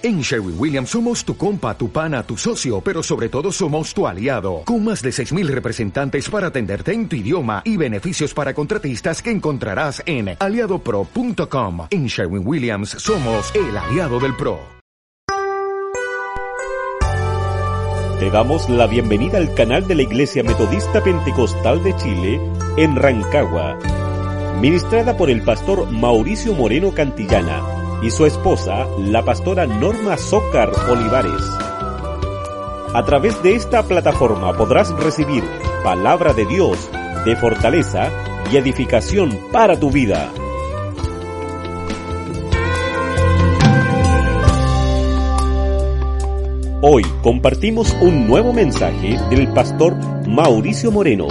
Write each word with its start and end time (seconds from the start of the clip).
En 0.00 0.20
Sherwin 0.20 0.54
Williams 0.56 0.90
somos 0.90 1.24
tu 1.24 1.36
compa, 1.36 1.76
tu 1.76 1.90
pana, 1.90 2.22
tu 2.22 2.36
socio, 2.36 2.80
pero 2.80 3.02
sobre 3.02 3.28
todo 3.28 3.50
somos 3.50 3.92
tu 3.92 4.06
aliado, 4.06 4.62
con 4.64 4.84
más 4.84 5.02
de 5.02 5.10
6.000 5.10 5.48
representantes 5.48 6.30
para 6.30 6.46
atenderte 6.48 6.92
en 6.92 7.08
tu 7.08 7.16
idioma 7.16 7.62
y 7.64 7.76
beneficios 7.76 8.32
para 8.32 8.54
contratistas 8.54 9.20
que 9.20 9.32
encontrarás 9.32 10.00
en 10.06 10.36
aliadopro.com. 10.38 11.88
En 11.90 12.06
Sherwin 12.06 12.46
Williams 12.46 12.90
somos 12.90 13.52
el 13.56 13.76
aliado 13.76 14.20
del 14.20 14.36
PRO. 14.36 14.60
Te 18.20 18.30
damos 18.30 18.68
la 18.68 18.86
bienvenida 18.86 19.38
al 19.38 19.52
canal 19.54 19.88
de 19.88 19.96
la 19.96 20.02
Iglesia 20.02 20.44
Metodista 20.44 21.02
Pentecostal 21.02 21.82
de 21.82 21.96
Chile 21.96 22.40
en 22.76 22.94
Rancagua, 22.94 23.76
ministrada 24.60 25.16
por 25.16 25.28
el 25.28 25.42
pastor 25.42 25.90
Mauricio 25.90 26.54
Moreno 26.54 26.92
Cantillana 26.94 27.77
y 28.02 28.10
su 28.10 28.26
esposa, 28.26 28.86
la 28.98 29.24
pastora 29.24 29.66
Norma 29.66 30.16
Zócar 30.16 30.70
Olivares. 30.90 31.42
A 32.94 33.04
través 33.04 33.42
de 33.42 33.54
esta 33.54 33.82
plataforma 33.82 34.56
podrás 34.56 34.90
recibir 34.92 35.44
palabra 35.82 36.32
de 36.32 36.46
Dios 36.46 36.90
de 37.24 37.36
fortaleza 37.36 38.10
y 38.50 38.56
edificación 38.56 39.38
para 39.52 39.78
tu 39.78 39.90
vida. 39.90 40.32
Hoy 46.80 47.02
compartimos 47.22 47.92
un 48.00 48.28
nuevo 48.28 48.52
mensaje 48.52 49.18
del 49.30 49.48
pastor 49.48 49.96
Mauricio 50.26 50.92
Moreno 50.92 51.26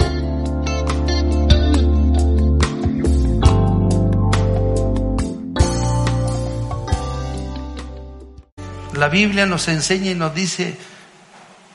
La 9.08 9.12
Biblia 9.12 9.46
nos 9.46 9.68
enseña 9.68 10.10
y 10.10 10.14
nos 10.14 10.34
dice 10.34 10.76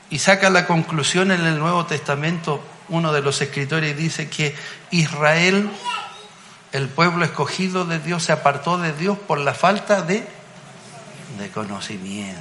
y 0.08 0.20
saca 0.20 0.50
la 0.50 0.68
conclusión 0.68 1.32
en 1.32 1.44
el 1.44 1.58
Nuevo 1.58 1.84
Testamento, 1.84 2.62
uno 2.88 3.12
de 3.12 3.22
los 3.22 3.42
escritores 3.42 3.96
dice 3.96 4.30
que 4.30 4.54
Israel, 4.92 5.68
el 6.70 6.86
pueblo 6.86 7.24
escogido 7.24 7.86
de 7.86 7.98
Dios, 7.98 8.22
se 8.22 8.30
apartó 8.30 8.78
de 8.78 8.92
Dios 8.92 9.18
por 9.18 9.38
la 9.38 9.52
falta 9.52 10.02
de, 10.02 10.24
de 11.40 11.48
conocimiento. 11.50 12.40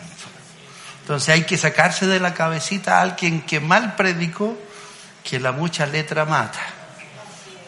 Entonces 1.02 1.30
hay 1.30 1.46
que 1.46 1.58
sacarse 1.58 2.06
de 2.06 2.20
la 2.20 2.36
cabecita 2.36 3.00
a 3.00 3.02
alguien 3.02 3.42
que 3.42 3.60
mal 3.60 3.96
predicó 3.96 4.56
que 5.24 5.40
la 5.40 5.52
mucha 5.52 5.88
letra 5.88 6.26
mata. 6.26 6.62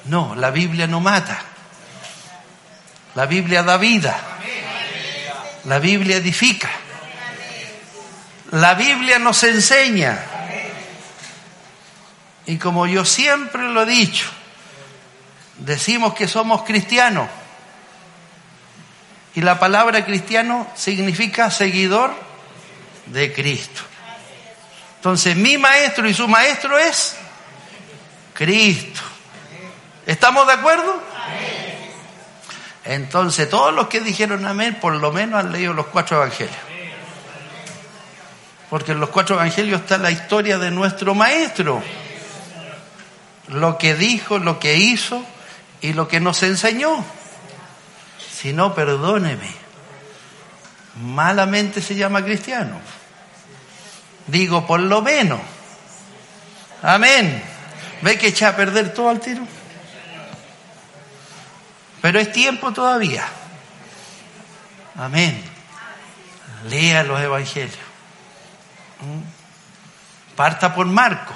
No, 0.03 0.36
la 0.36 0.52
Biblia 0.52 0.86
no 0.86 1.00
mata. 1.00 1.42
La 3.16 3.26
Biblia 3.26 3.64
da 3.64 3.78
vida. 3.78 4.16
La 5.64 5.80
Biblia 5.80 6.18
edifica. 6.18 6.70
La 8.52 8.76
Biblia 8.76 9.20
nos 9.20 9.44
enseña. 9.44 10.24
Y 12.46 12.58
como 12.58 12.86
yo 12.86 13.06
siempre 13.06 13.64
lo 13.64 13.84
he 13.84 13.86
dicho, 13.86 14.28
decimos 15.58 16.14
que 16.14 16.28
somos 16.28 16.64
cristianos. 16.64 17.28
Y 19.34 19.42
la 19.42 19.60
palabra 19.60 20.06
cristiano 20.06 20.68
significa 20.76 21.50
seguidor 21.50 22.14
de 23.08 23.34
Cristo. 23.34 23.82
Entonces 24.98 25.36
mi 25.36 25.58
maestro 25.58 26.08
y 26.08 26.14
su 26.14 26.28
maestro 26.28 26.78
es 26.78 27.16
Cristo. 28.34 29.02
¿Estamos 30.06 30.48
de 30.48 30.54
acuerdo? 30.54 31.02
Entonces 32.86 33.50
todos 33.50 33.74
los 33.74 33.88
que 33.88 34.00
dijeron 34.00 34.46
amén 34.46 34.78
por 34.80 34.94
lo 34.94 35.12
menos 35.12 35.40
han 35.40 35.52
leído 35.52 35.74
los 35.74 35.88
cuatro 35.88 36.18
evangelios. 36.18 36.75
Porque 38.76 38.92
en 38.92 39.00
los 39.00 39.09
cuatro 39.09 39.36
evangelios 39.36 39.80
está 39.80 39.98
la 39.98 40.12
historia 40.12 40.58
de 40.58 40.70
nuestro 40.70 41.16
maestro. 41.16 41.81
Lo 43.48 43.78
que 43.78 43.95
dijo, 43.95 44.38
lo 44.38 44.59
que 44.59 44.75
hizo 44.75 45.24
y 45.80 45.94
lo 45.94 46.09
que 46.09 46.19
nos 46.19 46.44
enseñó. 46.44 47.02
Si 48.19 48.52
no, 48.52 48.75
perdóneme. 48.75 49.50
Malamente 51.02 51.81
se 51.81 51.96
llama 51.96 52.25
cristiano. 52.25 52.81
Digo, 54.28 54.68
por 54.68 54.81
lo 54.81 55.02
menos. 55.02 55.40
Amén. 56.81 57.42
¿Ve 58.02 58.18
que 58.18 58.28
echa 58.28 58.50
a 58.50 58.56
perder 58.57 58.94
todo 58.94 59.07
al 59.07 59.22
tiro? 59.22 59.47
Pero 62.02 62.19
es 62.19 62.30
tiempo 62.34 62.74
todavía. 62.74 63.25
Amén. 64.97 65.42
Lea 66.68 67.03
los 67.03 67.22
evangelios. 67.22 67.84
Parta 70.36 70.74
por 70.74 70.86
Marcos. 70.86 71.36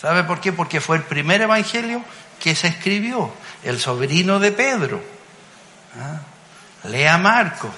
¿Sabe 0.00 0.24
por 0.24 0.40
qué? 0.40 0.52
Porque 0.52 0.80
fue 0.80 0.96
el 0.96 1.02
primer 1.02 1.42
evangelio 1.42 2.02
que 2.40 2.54
se 2.54 2.68
escribió, 2.68 3.32
el 3.64 3.80
sobrino 3.80 4.38
de 4.38 4.52
Pedro. 4.52 5.02
¿Ah? 6.00 6.20
Lea 6.88 7.18
Marcos. 7.18 7.70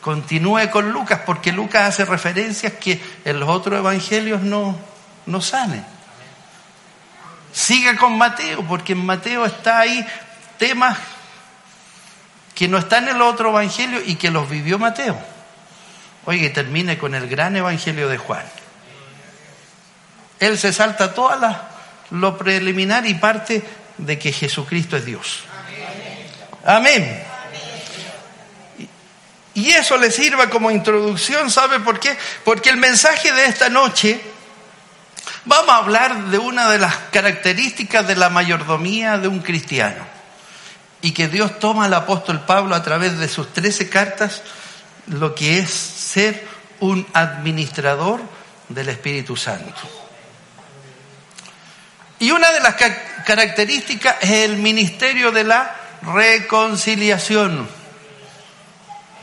Continúe 0.00 0.70
con 0.70 0.90
Lucas, 0.92 1.20
porque 1.24 1.52
Lucas 1.52 1.88
hace 1.88 2.04
referencias 2.04 2.74
que 2.74 3.02
en 3.24 3.40
los 3.40 3.48
otros 3.48 3.78
evangelios 3.78 4.42
no, 4.42 4.76
no 5.26 5.40
salen. 5.40 5.84
Siga 7.52 7.96
con 7.96 8.18
Mateo, 8.18 8.66
porque 8.66 8.92
en 8.92 9.04
Mateo 9.04 9.46
está 9.46 9.78
ahí 9.78 10.06
temas 10.58 10.98
que 12.54 12.68
no 12.68 12.78
están 12.78 13.08
en 13.08 13.16
el 13.16 13.22
otro 13.22 13.50
evangelio 13.50 14.00
y 14.04 14.16
que 14.16 14.30
los 14.30 14.48
vivió 14.48 14.78
Mateo. 14.78 15.33
Oye, 16.26 16.50
termine 16.50 16.98
con 16.98 17.14
el 17.14 17.28
gran 17.28 17.56
evangelio 17.56 18.08
de 18.08 18.18
Juan. 18.18 18.44
Él 20.40 20.58
se 20.58 20.72
salta 20.72 21.14
todas 21.14 21.40
las 21.40 21.56
lo 22.10 22.36
preliminar 22.36 23.06
y 23.06 23.14
parte 23.14 23.62
de 23.98 24.18
que 24.18 24.32
Jesucristo 24.32 24.96
es 24.96 25.04
Dios. 25.04 25.40
Amén. 26.64 27.22
Y 29.54 29.70
eso 29.70 29.96
le 29.96 30.10
sirva 30.10 30.50
como 30.50 30.70
introducción, 30.70 31.50
¿sabe 31.50 31.80
por 31.80 32.00
qué? 32.00 32.16
Porque 32.44 32.70
el 32.70 32.76
mensaje 32.76 33.32
de 33.32 33.46
esta 33.46 33.68
noche, 33.68 34.20
vamos 35.44 35.70
a 35.70 35.76
hablar 35.76 36.24
de 36.24 36.38
una 36.38 36.68
de 36.70 36.78
las 36.78 36.96
características 37.12 38.06
de 38.06 38.16
la 38.16 38.30
mayordomía 38.30 39.18
de 39.18 39.28
un 39.28 39.40
cristiano. 39.40 40.04
Y 41.02 41.12
que 41.12 41.28
Dios 41.28 41.58
toma 41.60 41.84
al 41.84 41.94
apóstol 41.94 42.40
Pablo 42.40 42.74
a 42.74 42.82
través 42.82 43.18
de 43.18 43.28
sus 43.28 43.52
trece 43.52 43.88
cartas 43.88 44.42
lo 45.08 45.34
que 45.34 45.58
es 45.58 45.70
ser 45.70 46.46
un 46.80 47.06
administrador 47.12 48.20
del 48.68 48.88
Espíritu 48.88 49.36
Santo. 49.36 49.80
Y 52.18 52.30
una 52.30 52.52
de 52.52 52.60
las 52.60 52.74
características 53.26 54.16
es 54.20 54.30
el 54.30 54.56
ministerio 54.56 55.30
de 55.32 55.44
la 55.44 55.74
reconciliación. 56.02 57.68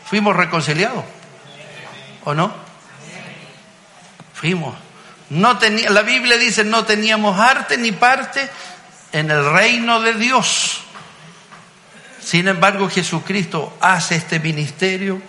¿Fuimos 0.05 0.35
reconciliados? 0.35 1.03
¿O 2.25 2.33
no? 2.33 2.53
Fuimos. 4.33 4.75
No 5.29 5.57
la 5.89 6.01
Biblia 6.01 6.37
dice 6.37 6.65
no 6.65 6.83
teníamos 6.83 7.39
arte 7.39 7.77
ni 7.77 7.93
parte 7.93 8.49
en 9.13 9.31
el 9.31 9.49
reino 9.51 10.01
de 10.01 10.15
Dios. 10.15 10.81
Sin 12.21 12.47
embargo, 12.47 12.89
Jesucristo 12.89 13.77
hace 13.81 14.15
este 14.15 14.39
ministerio 14.39 15.21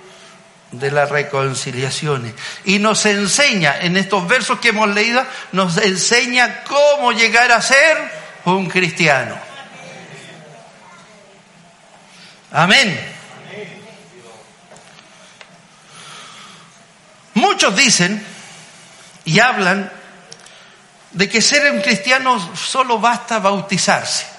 de 0.72 0.90
las 0.90 1.10
reconciliaciones. 1.10 2.34
Y 2.64 2.78
nos 2.78 3.06
enseña, 3.06 3.80
en 3.80 3.96
estos 3.96 4.26
versos 4.26 4.58
que 4.58 4.70
hemos 4.70 4.88
leído, 4.88 5.24
nos 5.52 5.76
enseña 5.76 6.64
cómo 6.64 7.12
llegar 7.12 7.52
a 7.52 7.62
ser 7.62 7.96
un 8.44 8.68
cristiano. 8.68 9.36
Amén. 12.50 13.12
Muchos 17.34 17.74
dicen 17.76 18.24
y 19.24 19.38
hablan 19.40 19.90
de 21.12 21.28
que 21.28 21.40
ser 21.40 21.70
un 21.72 21.80
cristiano 21.80 22.54
solo 22.56 22.98
basta 22.98 23.38
bautizarse. 23.38 24.31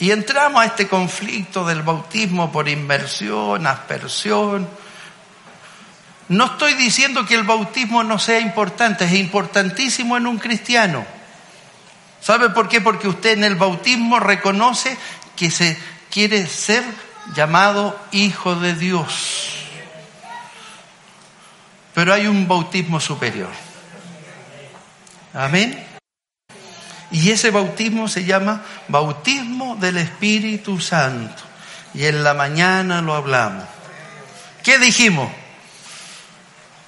Y 0.00 0.12
entramos 0.12 0.62
a 0.62 0.64
este 0.64 0.88
conflicto 0.88 1.66
del 1.66 1.82
bautismo 1.82 2.50
por 2.50 2.68
inmersión, 2.70 3.66
aspersión. 3.66 4.66
No 6.28 6.46
estoy 6.46 6.72
diciendo 6.72 7.26
que 7.26 7.34
el 7.34 7.42
bautismo 7.42 8.02
no 8.02 8.18
sea 8.18 8.40
importante, 8.40 9.04
es 9.04 9.12
importantísimo 9.12 10.16
en 10.16 10.26
un 10.26 10.38
cristiano. 10.38 11.04
¿Sabe 12.22 12.48
por 12.48 12.68
qué? 12.68 12.80
Porque 12.80 13.08
usted 13.08 13.32
en 13.32 13.44
el 13.44 13.56
bautismo 13.56 14.18
reconoce 14.18 14.96
que 15.36 15.50
se 15.50 15.78
quiere 16.10 16.46
ser 16.46 16.82
llamado 17.34 17.98
hijo 18.10 18.54
de 18.54 18.74
Dios. 18.74 19.50
Pero 21.92 22.14
hay 22.14 22.26
un 22.26 22.48
bautismo 22.48 23.00
superior. 23.00 23.50
Amén. 25.34 25.89
Y 27.10 27.30
ese 27.30 27.50
bautismo 27.50 28.08
se 28.08 28.24
llama 28.24 28.62
bautismo 28.88 29.76
del 29.76 29.98
Espíritu 29.98 30.80
Santo. 30.80 31.42
Y 31.94 32.06
en 32.06 32.22
la 32.22 32.34
mañana 32.34 33.02
lo 33.02 33.14
hablamos. 33.14 33.64
¿Qué 34.62 34.78
dijimos? 34.78 35.30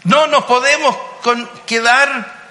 No 0.04 0.26
nos 0.26 0.44
podemos 0.44 0.96
quedar 1.66 2.42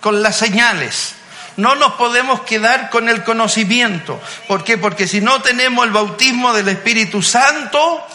con 0.00 0.22
las 0.22 0.36
señales. 0.36 1.14
No 1.56 1.74
nos 1.74 1.92
podemos 1.94 2.42
quedar 2.42 2.90
con 2.90 3.08
el 3.08 3.22
conocimiento. 3.22 4.20
¿Por 4.48 4.64
qué? 4.64 4.78
Porque 4.78 5.06
si 5.06 5.20
no 5.20 5.42
tenemos 5.42 5.84
el 5.84 5.92
bautismo 5.92 6.52
del 6.52 6.68
Espíritu 6.68 7.22
Santo, 7.22 8.06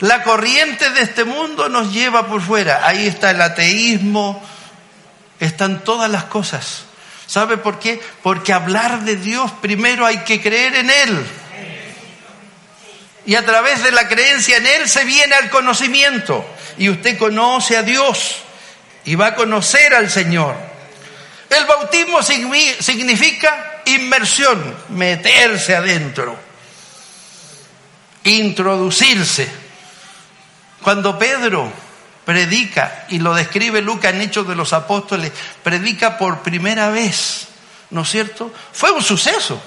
la 0.00 0.22
corriente 0.22 0.90
de 0.90 1.02
este 1.02 1.24
mundo 1.24 1.68
nos 1.68 1.92
lleva 1.92 2.26
por 2.26 2.42
fuera. 2.42 2.86
Ahí 2.86 3.06
está 3.06 3.30
el 3.30 3.40
ateísmo, 3.40 4.42
están 5.40 5.82
todas 5.84 6.10
las 6.10 6.24
cosas. 6.24 6.85
¿Sabe 7.26 7.56
por 7.56 7.78
qué? 7.78 8.00
Porque 8.22 8.52
hablar 8.52 9.02
de 9.02 9.16
Dios 9.16 9.50
primero 9.60 10.06
hay 10.06 10.18
que 10.18 10.40
creer 10.40 10.76
en 10.76 10.90
Él. 10.90 11.26
Y 13.26 13.34
a 13.34 13.44
través 13.44 13.82
de 13.82 13.90
la 13.90 14.06
creencia 14.06 14.58
en 14.58 14.66
Él 14.66 14.88
se 14.88 15.04
viene 15.04 15.34
al 15.34 15.50
conocimiento. 15.50 16.46
Y 16.78 16.88
usted 16.88 17.18
conoce 17.18 17.76
a 17.76 17.82
Dios 17.82 18.36
y 19.04 19.16
va 19.16 19.28
a 19.28 19.34
conocer 19.34 19.94
al 19.94 20.10
Señor. 20.10 20.54
El 21.50 21.64
bautismo 21.64 22.22
significa 22.22 23.82
inmersión, 23.86 24.76
meterse 24.90 25.74
adentro, 25.74 26.36
introducirse. 28.24 29.48
Cuando 30.82 31.18
Pedro 31.18 31.72
predica, 32.26 33.06
y 33.08 33.20
lo 33.20 33.32
describe 33.34 33.80
Lucas 33.80 34.12
en 34.12 34.20
Hechos 34.20 34.48
de 34.48 34.56
los 34.56 34.72
Apóstoles, 34.72 35.32
predica 35.62 36.18
por 36.18 36.40
primera 36.40 36.90
vez, 36.90 37.46
¿no 37.90 38.02
es 38.02 38.10
cierto? 38.10 38.52
Fue 38.72 38.90
un 38.90 39.02
suceso, 39.02 39.62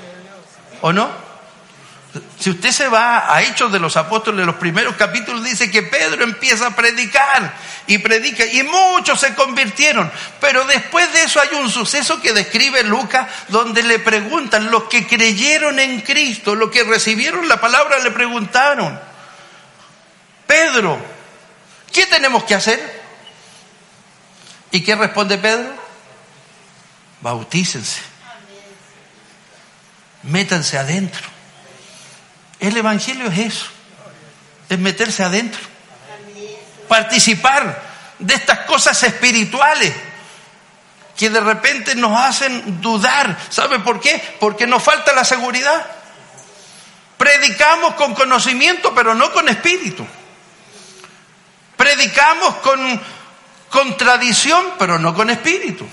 ¿o 0.81 0.91
no? 0.91 1.09
Si 2.38 2.50
usted 2.50 2.71
se 2.71 2.89
va 2.89 3.33
a 3.33 3.41
Hechos 3.44 3.71
de 3.71 3.79
los 3.79 3.95
Apóstoles, 3.95 4.45
los 4.45 4.56
primeros 4.56 4.95
capítulos 4.97 5.41
dice 5.44 5.71
que 5.71 5.83
Pedro 5.83 6.23
empieza 6.25 6.67
a 6.67 6.75
predicar 6.75 7.53
y 7.88 8.00
predica 8.00 8.45
y 8.45 8.63
muchos 8.63 9.21
se 9.21 9.33
convirtieron. 9.35 10.11
Pero 10.41 10.65
después 10.65 11.13
de 11.13 11.21
eso 11.21 11.39
hay 11.39 11.50
un 11.56 11.69
suceso 11.69 12.19
que 12.19 12.33
describe 12.33 12.83
Lucas 12.83 13.27
donde 13.47 13.83
le 13.83 14.00
preguntan, 14.00 14.69
los 14.69 14.83
que 14.85 15.07
creyeron 15.07 15.79
en 15.79 16.01
Cristo, 16.01 16.56
los 16.56 16.71
que 16.71 16.83
recibieron 16.83 17.47
la 17.47 17.61
palabra 17.61 18.00
le 18.00 18.11
preguntaron, 18.11 19.00
Pedro, 20.45 21.00
¿qué 21.91 22.06
tenemos 22.06 22.44
que 22.44 22.56
hacer? 22.56 23.01
¿Y 24.71 24.83
qué 24.83 24.95
responde 24.95 25.38
Pedro? 25.38 25.74
Bautícense. 27.21 28.01
Métanse 30.24 30.77
adentro. 30.77 31.27
El 32.59 32.75
Evangelio 32.75 33.27
es 33.27 33.39
eso, 33.39 33.65
es 34.68 34.77
meterse 34.77 35.24
adentro. 35.24 35.62
Participar 36.88 37.81
de 38.19 38.33
estas 38.33 38.59
cosas 38.62 39.01
espirituales 39.03 39.94
que 41.15 41.30
de 41.30 41.39
repente 41.39 41.95
nos 41.95 42.18
hacen 42.18 42.81
dudar. 42.81 43.38
¿Sabe 43.50 43.80
por 43.80 44.00
qué? 44.00 44.38
Porque 44.39 44.68
nos 44.68 44.83
falta 44.83 45.13
la 45.13 45.24
seguridad. 45.24 45.85
Predicamos 47.18 47.95
con 47.95 48.13
conocimiento, 48.13 48.94
pero 48.94 49.13
no 49.13 49.31
con 49.31 49.47
espíritu. 49.50 50.06
Predicamos 51.89 52.57
con, 52.57 53.01
con 53.68 53.97
tradición, 53.97 54.74
pero 54.77 55.00
no 55.00 55.15
con 55.15 55.31
espíritu. 55.31 55.88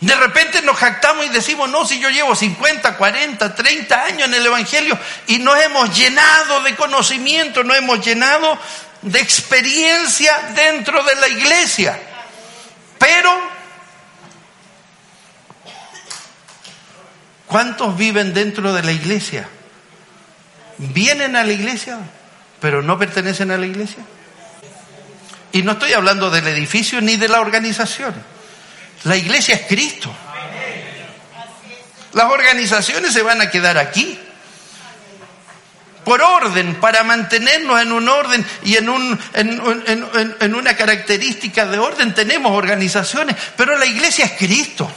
De 0.00 0.14
repente 0.16 0.60
nos 0.62 0.76
jactamos 0.76 1.26
y 1.26 1.28
decimos, 1.28 1.70
no, 1.70 1.86
si 1.86 2.00
yo 2.00 2.10
llevo 2.10 2.34
50, 2.34 2.96
40, 2.96 3.54
30 3.54 4.02
años 4.02 4.22
en 4.26 4.34
el 4.34 4.46
Evangelio 4.46 4.98
y 5.28 5.38
nos 5.38 5.56
hemos 5.62 5.96
llenado 5.96 6.62
de 6.64 6.74
conocimiento, 6.74 7.62
nos 7.62 7.76
hemos 7.76 8.04
llenado 8.04 8.58
de 9.02 9.20
experiencia 9.20 10.50
dentro 10.56 11.04
de 11.04 11.14
la 11.14 11.28
iglesia. 11.28 11.96
Pero, 12.98 13.40
¿cuántos 17.46 17.96
viven 17.96 18.34
dentro 18.34 18.72
de 18.72 18.82
la 18.82 18.90
iglesia? 18.90 19.48
Vienen 20.78 21.36
a 21.36 21.44
la 21.44 21.52
iglesia, 21.52 21.98
pero 22.60 22.82
no 22.82 22.98
pertenecen 22.98 23.50
a 23.50 23.58
la 23.58 23.66
iglesia. 23.66 24.04
Y 25.52 25.62
no 25.62 25.72
estoy 25.72 25.92
hablando 25.92 26.30
del 26.30 26.46
edificio 26.48 27.00
ni 27.00 27.16
de 27.16 27.28
la 27.28 27.40
organización. 27.40 28.14
La 29.04 29.16
iglesia 29.16 29.54
es 29.54 29.62
Cristo. 29.66 30.12
Las 32.12 32.26
organizaciones 32.26 33.12
se 33.12 33.22
van 33.22 33.40
a 33.40 33.50
quedar 33.50 33.78
aquí. 33.78 34.18
Por 36.04 36.22
orden, 36.22 36.76
para 36.76 37.02
mantenernos 37.02 37.82
en 37.82 37.92
un 37.92 38.08
orden 38.08 38.44
y 38.64 38.76
en, 38.76 38.88
un, 38.88 39.18
en, 39.34 40.36
en 40.40 40.54
una 40.54 40.74
característica 40.74 41.66
de 41.66 41.78
orden, 41.78 42.14
tenemos 42.14 42.52
organizaciones, 42.52 43.36
pero 43.56 43.76
la 43.76 43.84
iglesia 43.84 44.24
es 44.24 44.32
Cristo. 44.32 44.90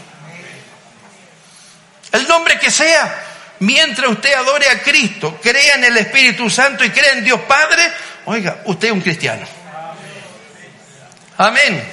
El 2.14 2.28
nombre 2.28 2.58
que 2.60 2.72
sea, 2.72 3.31
Mientras 3.62 4.10
usted 4.10 4.34
adore 4.34 4.68
a 4.70 4.82
Cristo, 4.82 5.40
crea 5.40 5.76
en 5.76 5.84
el 5.84 5.98
Espíritu 5.98 6.50
Santo 6.50 6.84
y 6.84 6.90
crea 6.90 7.14
en 7.14 7.24
Dios 7.24 7.42
Padre, 7.42 7.92
oiga, 8.26 8.64
usted 8.66 8.88
es 8.88 8.94
un 8.94 9.02
cristiano. 9.02 9.46
Amén. 11.38 11.84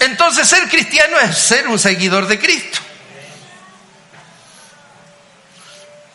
Entonces 0.00 0.48
ser 0.48 0.68
cristiano 0.68 1.16
es 1.20 1.38
ser 1.38 1.68
un 1.68 1.78
seguidor 1.78 2.26
de 2.26 2.40
Cristo. 2.40 2.80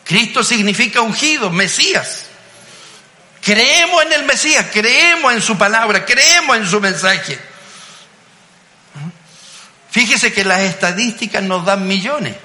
Cristo 0.04 0.44
significa 0.44 1.00
ungido, 1.00 1.48
Mesías. 1.48 2.26
Creemos 3.40 4.02
en 4.04 4.12
el 4.12 4.24
Mesías, 4.24 4.66
creemos 4.70 5.32
en 5.32 5.40
su 5.40 5.56
palabra, 5.56 6.04
creemos 6.04 6.54
en 6.58 6.68
su 6.68 6.82
mensaje. 6.82 7.38
Fíjese 9.90 10.34
que 10.34 10.44
las 10.44 10.60
estadísticas 10.60 11.42
nos 11.42 11.64
dan 11.64 11.88
millones. 11.88 12.36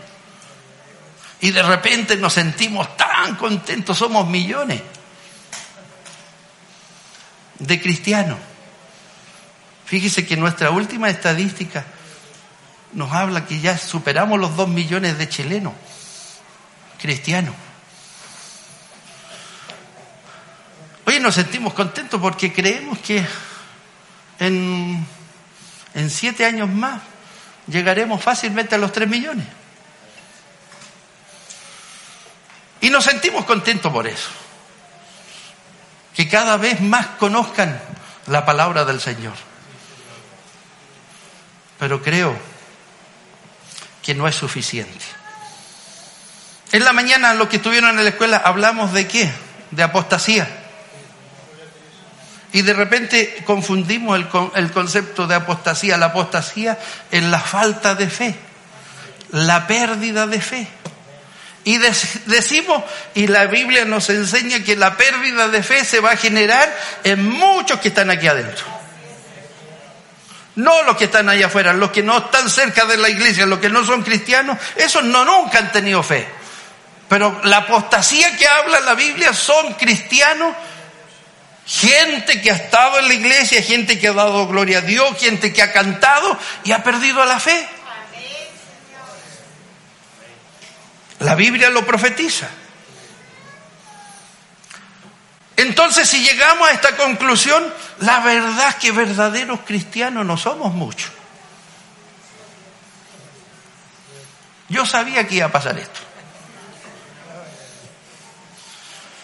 Y 1.42 1.50
de 1.50 1.64
repente 1.64 2.16
nos 2.18 2.34
sentimos 2.34 2.96
tan 2.96 3.36
contentos, 3.36 3.98
somos 3.98 4.28
millones 4.28 4.82
de 7.58 7.82
cristianos. 7.82 8.38
Fíjese 9.86 10.26
que 10.26 10.38
nuestra 10.38 10.70
última 10.70 11.10
estadística 11.10 11.84
nos 12.94 13.12
habla 13.12 13.46
que 13.46 13.60
ya 13.60 13.78
superamos 13.78 14.40
los 14.40 14.56
dos 14.56 14.70
millones 14.70 15.18
de 15.18 15.28
chilenos 15.28 15.74
cristianos. 17.02 17.56
Hoy 21.06 21.20
nos 21.20 21.34
sentimos 21.34 21.74
contentos 21.74 22.22
porque 22.22 22.54
creemos 22.54 23.00
que 23.00 23.26
en, 24.40 25.06
en 25.96 26.10
siete 26.12 26.46
años 26.46 26.70
más 26.70 27.02
llegaremos 27.68 28.22
fácilmente 28.24 28.76
a 28.76 28.78
los 28.78 28.92
tres 28.92 29.10
millones. 29.10 29.48
Y 32.82 32.90
nos 32.90 33.06
sentimos 33.06 33.46
contentos 33.46 33.92
por 33.92 34.08
eso. 34.08 34.30
Que 36.16 36.28
cada 36.28 36.58
vez 36.58 36.82
más 36.82 37.06
conozcan 37.20 37.80
la 38.28 38.46
palabra 38.46 38.84
del 38.86 39.00
Señor. 39.00 39.34
Pero 41.80 42.02
creo 42.02 42.36
que 44.02 44.16
no 44.16 44.28
es 44.28 44.36
suficiente. 44.36 45.06
En 46.72 46.84
la 46.84 46.94
mañana, 46.94 47.34
los 47.34 47.50
que 47.50 47.58
estuvieron 47.58 47.98
en 47.98 48.04
la 48.04 48.10
escuela, 48.10 48.38
hablamos 48.38 48.94
de 48.94 49.08
qué? 49.08 49.32
De 49.72 49.84
apostasía. 49.84 50.48
Y 52.54 52.64
de 52.64 52.74
repente 52.74 53.44
confundimos 53.46 54.18
el, 54.18 54.28
el, 54.56 54.72
concepto 54.72 55.28
de 55.28 55.36
apostasía. 55.36 55.98
La 55.98 56.08
apostasía 56.08 56.80
es 57.10 57.24
la 57.24 57.40
falta 57.40 57.96
de 57.96 58.10
fe, 58.10 58.36
la 59.32 59.68
pérdida 59.68 60.28
de 60.28 60.42
fe. 60.42 60.68
Y 61.64 61.78
decimos, 62.26 62.84
y 63.14 63.28
la 63.28 63.46
Biblia 63.46 63.86
nos 63.86 64.10
enseña 64.10 64.64
que 64.64 64.76
la 64.76 64.98
pérdida 64.98 65.48
de 65.48 65.62
fe 65.62 65.86
se 65.86 66.00
va 66.00 66.12
a 66.12 66.18
generar 66.18 66.76
en 67.04 67.30
muchos 67.30 67.80
que 67.80 67.90
están 67.90 68.10
aquí 68.10 68.28
adentro. 68.28 68.66
No 70.56 70.84
los 70.84 70.98
que 70.98 71.06
están 71.06 71.30
allá 71.30 71.48
afuera, 71.48 71.74
los 71.74 71.92
que 71.92 72.04
no 72.04 72.18
están 72.18 72.50
cerca 72.50 72.86
de 72.86 72.98
la 72.98 73.10
iglesia, 73.10 73.46
los 73.46 73.60
que 73.60 73.70
no 73.70 73.86
son 73.86 74.04
cristianos, 74.04 74.58
esos 74.76 75.04
no 75.04 75.24
nunca 75.24 75.60
han 75.60 75.72
tenido 75.72 76.02
fe. 76.04 76.28
Pero 77.08 77.42
la 77.44 77.58
apostasía 77.58 78.36
que 78.38 78.48
habla 78.48 78.80
la 78.80 78.96
Biblia 78.96 79.34
son 79.34 79.74
cristianos, 79.76 80.56
gente 81.66 82.42
que 82.42 82.52
ha 82.52 82.56
estado 82.56 83.00
en 83.00 83.08
la 83.08 83.14
iglesia, 83.14 83.62
gente 83.62 84.00
que 84.00 84.08
ha 84.08 84.14
dado 84.14 84.48
gloria 84.48 84.80
a 84.80 84.82
Dios, 84.82 85.18
gente 85.20 85.54
que 85.54 85.62
ha 85.62 85.72
cantado 85.72 86.38
y 86.64 86.72
ha 86.72 86.84
perdido 86.84 87.24
la 87.26 87.40
fe. 87.40 87.68
La 91.22 91.36
Biblia 91.36 91.70
lo 91.70 91.86
profetiza. 91.86 92.50
Entonces, 95.56 96.08
si 96.08 96.24
llegamos 96.24 96.68
a 96.68 96.72
esta 96.72 96.96
conclusión, 96.96 97.64
la 98.00 98.20
verdad 98.22 98.70
es 98.70 98.76
que 98.76 98.92
verdaderos 98.92 99.60
cristianos 99.66 100.26
no 100.26 100.38
somos 100.38 100.74
muchos. 100.74 101.12
Yo 104.70 104.86
sabía 104.86 105.28
que 105.28 105.36
iba 105.36 105.48
a 105.48 105.52
pasar 105.52 105.78
esto. 105.78 106.00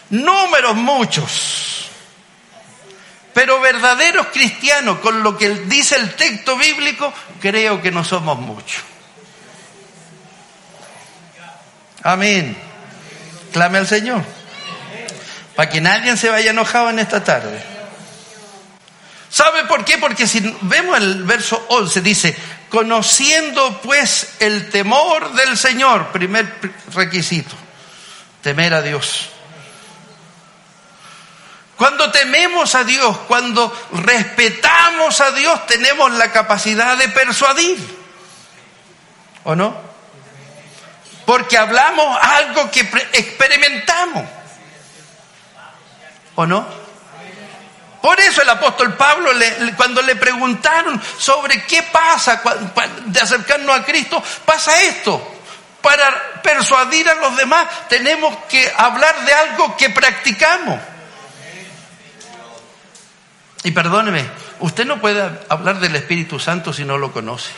números 0.09 0.75
muchos, 0.75 1.89
pero 3.33 3.59
verdaderos 3.59 4.27
cristianos, 4.27 4.99
con 4.99 5.21
lo 5.23 5.37
que 5.37 5.49
dice 5.49 5.95
el 5.95 6.15
texto 6.15 6.57
bíblico, 6.57 7.13
creo 7.39 7.81
que 7.81 7.91
no 7.91 8.03
somos 8.03 8.39
muchos. 8.39 8.83
Amén. 12.07 12.55
Clame 13.51 13.79
al 13.79 13.85
Señor. 13.85 14.23
Para 15.57 15.69
que 15.69 15.81
nadie 15.81 16.15
se 16.15 16.29
vaya 16.29 16.51
enojado 16.51 16.89
en 16.89 16.99
esta 16.99 17.21
tarde. 17.21 17.61
¿Sabe 19.29 19.65
por 19.65 19.83
qué? 19.83 19.97
Porque 19.97 20.25
si 20.25 20.39
vemos 20.61 20.97
el 20.97 21.23
verso 21.25 21.65
11, 21.67 21.99
dice, 21.99 22.37
conociendo 22.69 23.81
pues 23.81 24.35
el 24.39 24.69
temor 24.69 25.33
del 25.33 25.57
Señor, 25.57 26.07
primer 26.13 26.49
requisito, 26.93 27.57
temer 28.41 28.73
a 28.73 28.81
Dios. 28.81 29.27
Cuando 31.75 32.09
tememos 32.09 32.73
a 32.75 32.85
Dios, 32.85 33.17
cuando 33.27 33.77
respetamos 33.91 35.19
a 35.19 35.31
Dios, 35.31 35.67
tenemos 35.67 36.09
la 36.13 36.31
capacidad 36.31 36.97
de 36.97 37.09
persuadir. 37.09 37.77
¿O 39.43 39.57
no? 39.57 39.86
Porque 41.27 41.57
hablamos 41.57 42.17
algo 42.21 42.71
que 42.71 42.79
experimentamos. 43.11 44.23
¿O 46.35 46.45
no? 46.45 46.65
Por 48.01 48.17
eso 48.21 48.43
el 48.43 48.49
apóstol 48.49 48.93
Pablo, 48.93 49.31
cuando 49.75 50.01
le 50.01 50.15
preguntaron 50.15 51.01
sobre 51.17 51.65
qué 51.65 51.83
pasa 51.83 52.41
de 53.07 53.19
acercarnos 53.19 53.77
a 53.77 53.83
Cristo, 53.83 54.23
pasa 54.45 54.81
esto. 54.83 55.35
Para 55.81 56.41
persuadir 56.41 57.09
a 57.09 57.15
los 57.15 57.35
demás 57.35 57.67
tenemos 57.89 58.33
que 58.47 58.71
hablar 58.77 59.25
de 59.25 59.33
algo 59.33 59.75
que 59.75 59.89
practicamos. 59.89 60.79
Y 63.63 63.71
perdóneme, 63.71 64.25
usted 64.61 64.85
no 64.85 65.01
puede 65.01 65.29
hablar 65.49 65.81
del 65.81 65.97
Espíritu 65.97 66.39
Santo 66.39 66.71
si 66.71 66.85
no 66.85 66.97
lo 66.97 67.11
conoce. 67.11 67.51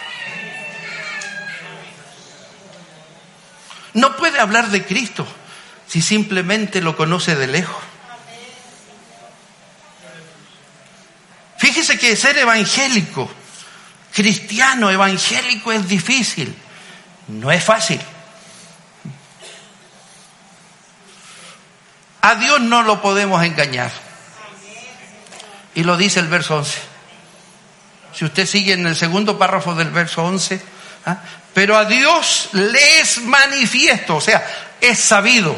No 4.00 4.15
puede 4.15 4.39
hablar 4.39 4.70
de 4.70 4.86
Cristo 4.86 5.27
si 5.86 6.01
simplemente 6.01 6.79
lo 6.79 6.96
conoce 6.96 7.36
de 7.36 7.48
lejos. 7.48 7.84
Fíjese 11.58 12.00
que 12.00 12.15
ser 12.15 12.38
evangélico, 12.38 13.29
cristiano 14.13 14.89
evangélico 14.89 15.74
es 15.74 15.89
difícil, 15.89 16.56
no 17.27 17.51
es 17.51 17.62
fácil. 17.62 18.00
A 22.22 22.36
Dios 22.36 22.62
no 22.62 22.84
lo 22.84 23.01
podemos 23.01 23.44
engañar. 23.44 23.91
Y 25.75 25.84
lo 25.84 25.98
dice 25.98 26.22
el 26.22 26.27
verso 26.27 26.58
11. 26.58 26.79
Si 28.13 28.24
usted 28.24 28.46
sigue 28.46 28.74
en 28.74 28.88
el 28.88 28.96
segundo 28.96 29.38
párrafo 29.38 29.75
del 29.75 29.89
verso 29.89 30.24
11, 30.24 30.62
¿ah? 31.06 31.18
Pero 31.53 31.77
a 31.77 31.86
Dios 31.86 32.50
le 32.53 33.00
es 33.00 33.22
manifiesto, 33.24 34.18
o 34.18 34.22
sea, 34.22 34.46
es 34.79 35.00
sabido 35.00 35.56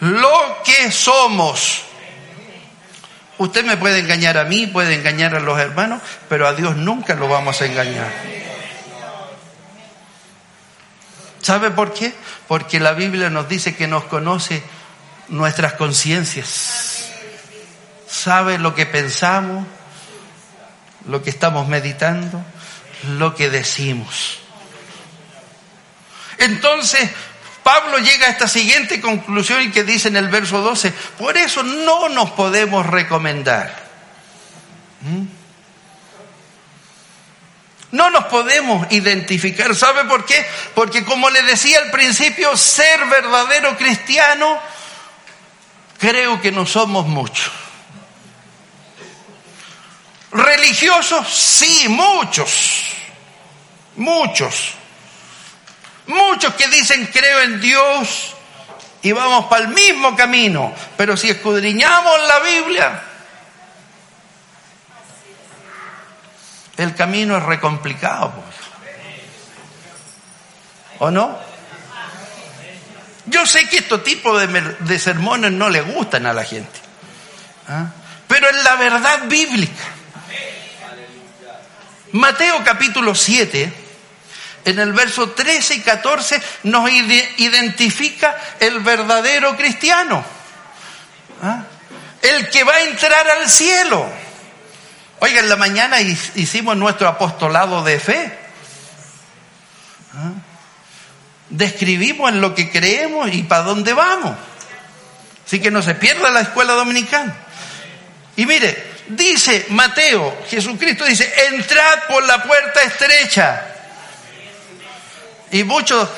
lo 0.00 0.58
que 0.64 0.90
somos. 0.90 1.82
Usted 3.38 3.64
me 3.64 3.76
puede 3.76 4.00
engañar 4.00 4.36
a 4.36 4.44
mí, 4.44 4.66
puede 4.66 4.94
engañar 4.94 5.34
a 5.34 5.40
los 5.40 5.58
hermanos, 5.58 6.02
pero 6.28 6.46
a 6.48 6.54
Dios 6.54 6.76
nunca 6.76 7.14
lo 7.14 7.28
vamos 7.28 7.60
a 7.60 7.66
engañar. 7.66 8.10
¿Sabe 11.40 11.70
por 11.70 11.94
qué? 11.94 12.12
Porque 12.48 12.80
la 12.80 12.92
Biblia 12.92 13.30
nos 13.30 13.48
dice 13.48 13.76
que 13.76 13.86
nos 13.86 14.04
conoce 14.04 14.62
nuestras 15.28 15.74
conciencias 15.74 16.98
sabe 18.08 18.58
lo 18.58 18.74
que 18.74 18.86
pensamos, 18.86 19.66
lo 21.06 21.22
que 21.22 21.30
estamos 21.30 21.68
meditando, 21.68 22.42
lo 23.04 23.34
que 23.34 23.50
decimos. 23.50 24.38
Entonces, 26.38 27.10
Pablo 27.62 27.98
llega 27.98 28.26
a 28.26 28.30
esta 28.30 28.48
siguiente 28.48 29.00
conclusión 29.00 29.70
que 29.72 29.84
dice 29.84 30.08
en 30.08 30.16
el 30.16 30.28
verso 30.28 30.60
12, 30.60 30.92
por 31.18 31.36
eso 31.36 31.62
no 31.62 32.08
nos 32.08 32.30
podemos 32.30 32.86
recomendar. 32.86 33.88
¿Mm? 35.02 35.24
No 37.90 38.10
nos 38.10 38.24
podemos 38.24 38.90
identificar. 38.92 39.74
¿Sabe 39.74 40.04
por 40.04 40.24
qué? 40.26 40.46
Porque 40.74 41.04
como 41.04 41.30
le 41.30 41.42
decía 41.42 41.78
al 41.78 41.90
principio, 41.90 42.56
ser 42.56 43.04
verdadero 43.06 43.76
cristiano, 43.78 44.58
creo 45.98 46.40
que 46.40 46.52
no 46.52 46.66
somos 46.66 47.06
muchos. 47.06 47.50
Religiosos, 50.30 51.26
sí, 51.28 51.86
muchos, 51.88 52.84
muchos. 53.96 54.74
Muchos 56.06 56.54
que 56.54 56.68
dicen 56.68 57.08
creo 57.12 57.40
en 57.40 57.60
Dios 57.60 58.34
y 59.02 59.12
vamos 59.12 59.46
para 59.46 59.64
el 59.64 59.68
mismo 59.68 60.16
camino, 60.16 60.74
pero 60.96 61.16
si 61.16 61.30
escudriñamos 61.30 62.20
la 62.26 62.38
Biblia, 62.40 63.02
el 66.78 66.94
camino 66.94 67.36
es 67.36 67.42
recomplicado. 67.42 68.32
Pues. 68.32 68.56
¿O 71.00 71.10
no? 71.10 71.38
Yo 73.26 73.44
sé 73.44 73.68
que 73.68 73.78
estos 73.78 74.02
tipos 74.02 74.40
de, 74.80 74.98
sermones 74.98 75.52
no 75.52 75.68
le 75.68 75.82
gustan 75.82 76.26
a 76.26 76.32
la 76.32 76.44
gente, 76.44 76.80
¿ah? 77.68 77.86
pero 78.26 78.48
es 78.48 78.64
la 78.64 78.76
verdad 78.76 79.24
bíblica. 79.26 79.97
Mateo 82.12 82.62
capítulo 82.64 83.14
7, 83.14 83.72
en 84.64 84.78
el 84.78 84.92
verso 84.92 85.30
13 85.30 85.74
y 85.76 85.80
14, 85.80 86.42
nos 86.64 86.90
identifica 86.90 88.36
el 88.60 88.80
verdadero 88.80 89.56
cristiano. 89.56 90.24
¿Ah? 91.42 91.64
El 92.22 92.48
que 92.48 92.64
va 92.64 92.74
a 92.74 92.82
entrar 92.82 93.28
al 93.28 93.48
cielo. 93.48 94.06
Oiga, 95.20 95.40
en 95.40 95.48
la 95.48 95.56
mañana 95.56 96.00
hicimos 96.00 96.76
nuestro 96.76 97.08
apostolado 97.08 97.82
de 97.84 98.00
fe. 98.00 98.38
¿Ah? 100.14 100.32
Describimos 101.50 102.30
en 102.30 102.40
lo 102.40 102.54
que 102.54 102.70
creemos 102.70 103.32
y 103.32 103.42
para 103.42 103.62
dónde 103.62 103.94
vamos. 103.94 104.36
Así 105.46 105.60
que 105.60 105.70
no 105.70 105.82
se 105.82 105.94
pierda 105.94 106.30
la 106.30 106.40
escuela 106.40 106.74
dominicana. 106.74 107.34
Y 108.36 108.44
mire, 108.44 108.87
Dice 109.08 109.66
Mateo, 109.70 110.44
Jesucristo 110.48 111.04
dice, 111.04 111.32
entrad 111.48 112.04
por 112.08 112.24
la 112.24 112.42
puerta 112.42 112.82
estrecha. 112.82 113.66
Y 115.50 115.64
muchos, 115.64 116.08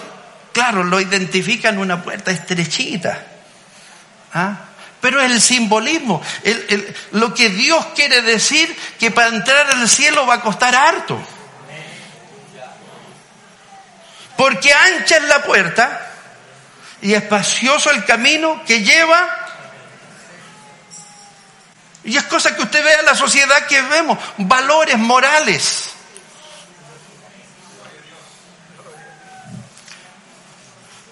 claro, 0.52 0.82
lo 0.82 1.00
identifican 1.00 1.78
una 1.78 2.02
puerta 2.02 2.32
estrechita. 2.32 3.26
¿Ah? 4.34 4.56
Pero 5.00 5.22
el 5.22 5.40
simbolismo, 5.40 6.22
lo 7.12 7.32
que 7.32 7.48
Dios 7.48 7.86
quiere 7.94 8.22
decir, 8.22 8.76
que 8.98 9.10
para 9.10 9.28
entrar 9.28 9.70
al 9.70 9.88
cielo 9.88 10.26
va 10.26 10.34
a 10.34 10.40
costar 10.40 10.74
harto. 10.74 11.18
Porque 14.36 14.72
ancha 14.72 15.16
es 15.16 15.24
la 15.24 15.42
puerta 15.42 16.10
y 17.02 17.14
espacioso 17.14 17.90
el 17.90 18.04
camino 18.04 18.62
que 18.66 18.82
lleva 18.82 19.39
y 22.04 22.16
es 22.16 22.24
cosa 22.24 22.54
que 22.56 22.62
usted 22.62 22.82
vea 22.82 23.00
en 23.00 23.06
la 23.06 23.14
sociedad 23.14 23.66
que 23.66 23.82
vemos, 23.82 24.18
valores 24.38 24.96
morales. 24.98 25.90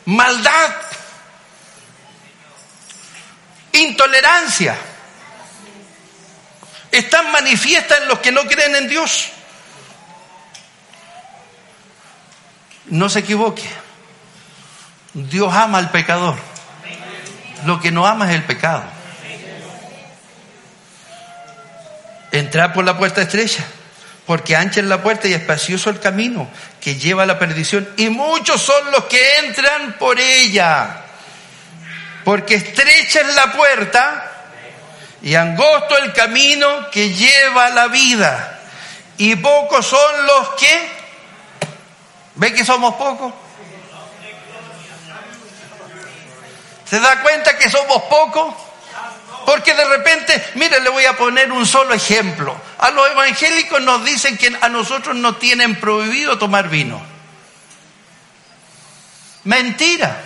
Maldad. 0.07 0.75
Intolerancia. 3.73 4.76
Están 6.90 7.30
manifiestas 7.30 8.00
en 8.00 8.09
los 8.09 8.21
que 8.21 8.33
no 8.33 8.47
creen 8.47 8.75
en 8.76 8.88
Dios. 8.88 9.28
No 12.87 13.11
se 13.11 13.18
equivoque. 13.18 13.68
Dios 15.12 15.52
ama 15.52 15.76
al 15.76 15.90
pecador. 15.90 16.38
Lo 17.66 17.78
que 17.78 17.90
no 17.90 18.07
ama 18.07 18.30
es 18.30 18.37
el 18.37 18.45
pecado. 18.45 18.98
Entrar 22.30 22.73
por 22.73 22.85
la 22.85 22.97
puerta 22.99 23.23
estrecha, 23.23 23.64
porque 24.26 24.54
ancha 24.54 24.80
es 24.80 24.87
la 24.87 25.02
puerta 25.02 25.28
y 25.28 25.32
espacioso 25.32 25.88
el 25.88 26.00
camino 26.00 26.49
que 26.80 26.97
lleva 26.97 27.23
a 27.23 27.26
la 27.26 27.38
perdición, 27.38 27.88
y 27.97 28.11
muchos 28.11 28.61
son 28.61 28.90
los 28.90 29.04
que 29.04 29.38
entran 29.38 29.97
por 29.99 30.20
ella, 30.20 31.02
porque 32.25 32.56
estrecha 32.56 33.20
es 33.20 33.35
la 33.35 33.52
puerta 33.52 34.32
y 35.23 35.35
angosto 35.35 35.97
el 35.97 36.12
camino 36.12 36.90
que 36.90 37.12
lleva 37.14 37.66
a 37.66 37.70
la 37.70 37.88
vida, 37.88 38.61
y 39.16 39.35
pocos 39.37 39.87
son 39.87 40.26
los 40.26 40.50
que, 40.50 40.90
¿ve 42.35 42.52
que 42.52 42.64
somos 42.64 42.94
pocos? 42.97 43.32
¿Se 46.85 47.00
da 47.00 47.20
cuenta 47.23 47.56
que 47.56 47.68
somos 47.68 48.02
pocos? 48.04 48.54
Porque 49.49 49.73
de 49.73 49.85
repente, 49.87 50.45
mire, 50.57 50.78
le 50.78 50.90
voy 50.90 51.07
a 51.07 51.17
poner 51.17 51.50
un 51.50 51.64
solo 51.64 51.95
ejemplo. 51.95 52.55
A 52.81 52.90
los 52.90 53.11
evangélicos 53.11 53.81
nos 53.81 54.05
dicen 54.05 54.37
que 54.37 54.55
a 54.61 54.69
nosotros 54.69 55.17
nos 55.17 55.38
tienen 55.38 55.76
prohibido 55.76 56.37
tomar 56.37 56.69
vino. 56.69 57.00
Mentira. 59.45 60.21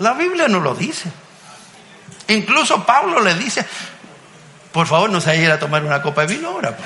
La 0.00 0.12
Biblia 0.12 0.48
no 0.48 0.60
lo 0.60 0.74
dice. 0.74 1.10
Incluso 2.28 2.84
Pablo 2.84 3.20
le 3.20 3.34
dice, 3.36 3.64
por 4.70 4.86
favor 4.86 5.08
no 5.08 5.22
se 5.22 5.28
vaya 5.28 5.54
a 5.54 5.58
tomar 5.58 5.82
una 5.82 6.02
copa 6.02 6.26
de 6.26 6.34
vino 6.34 6.50
ahora. 6.50 6.76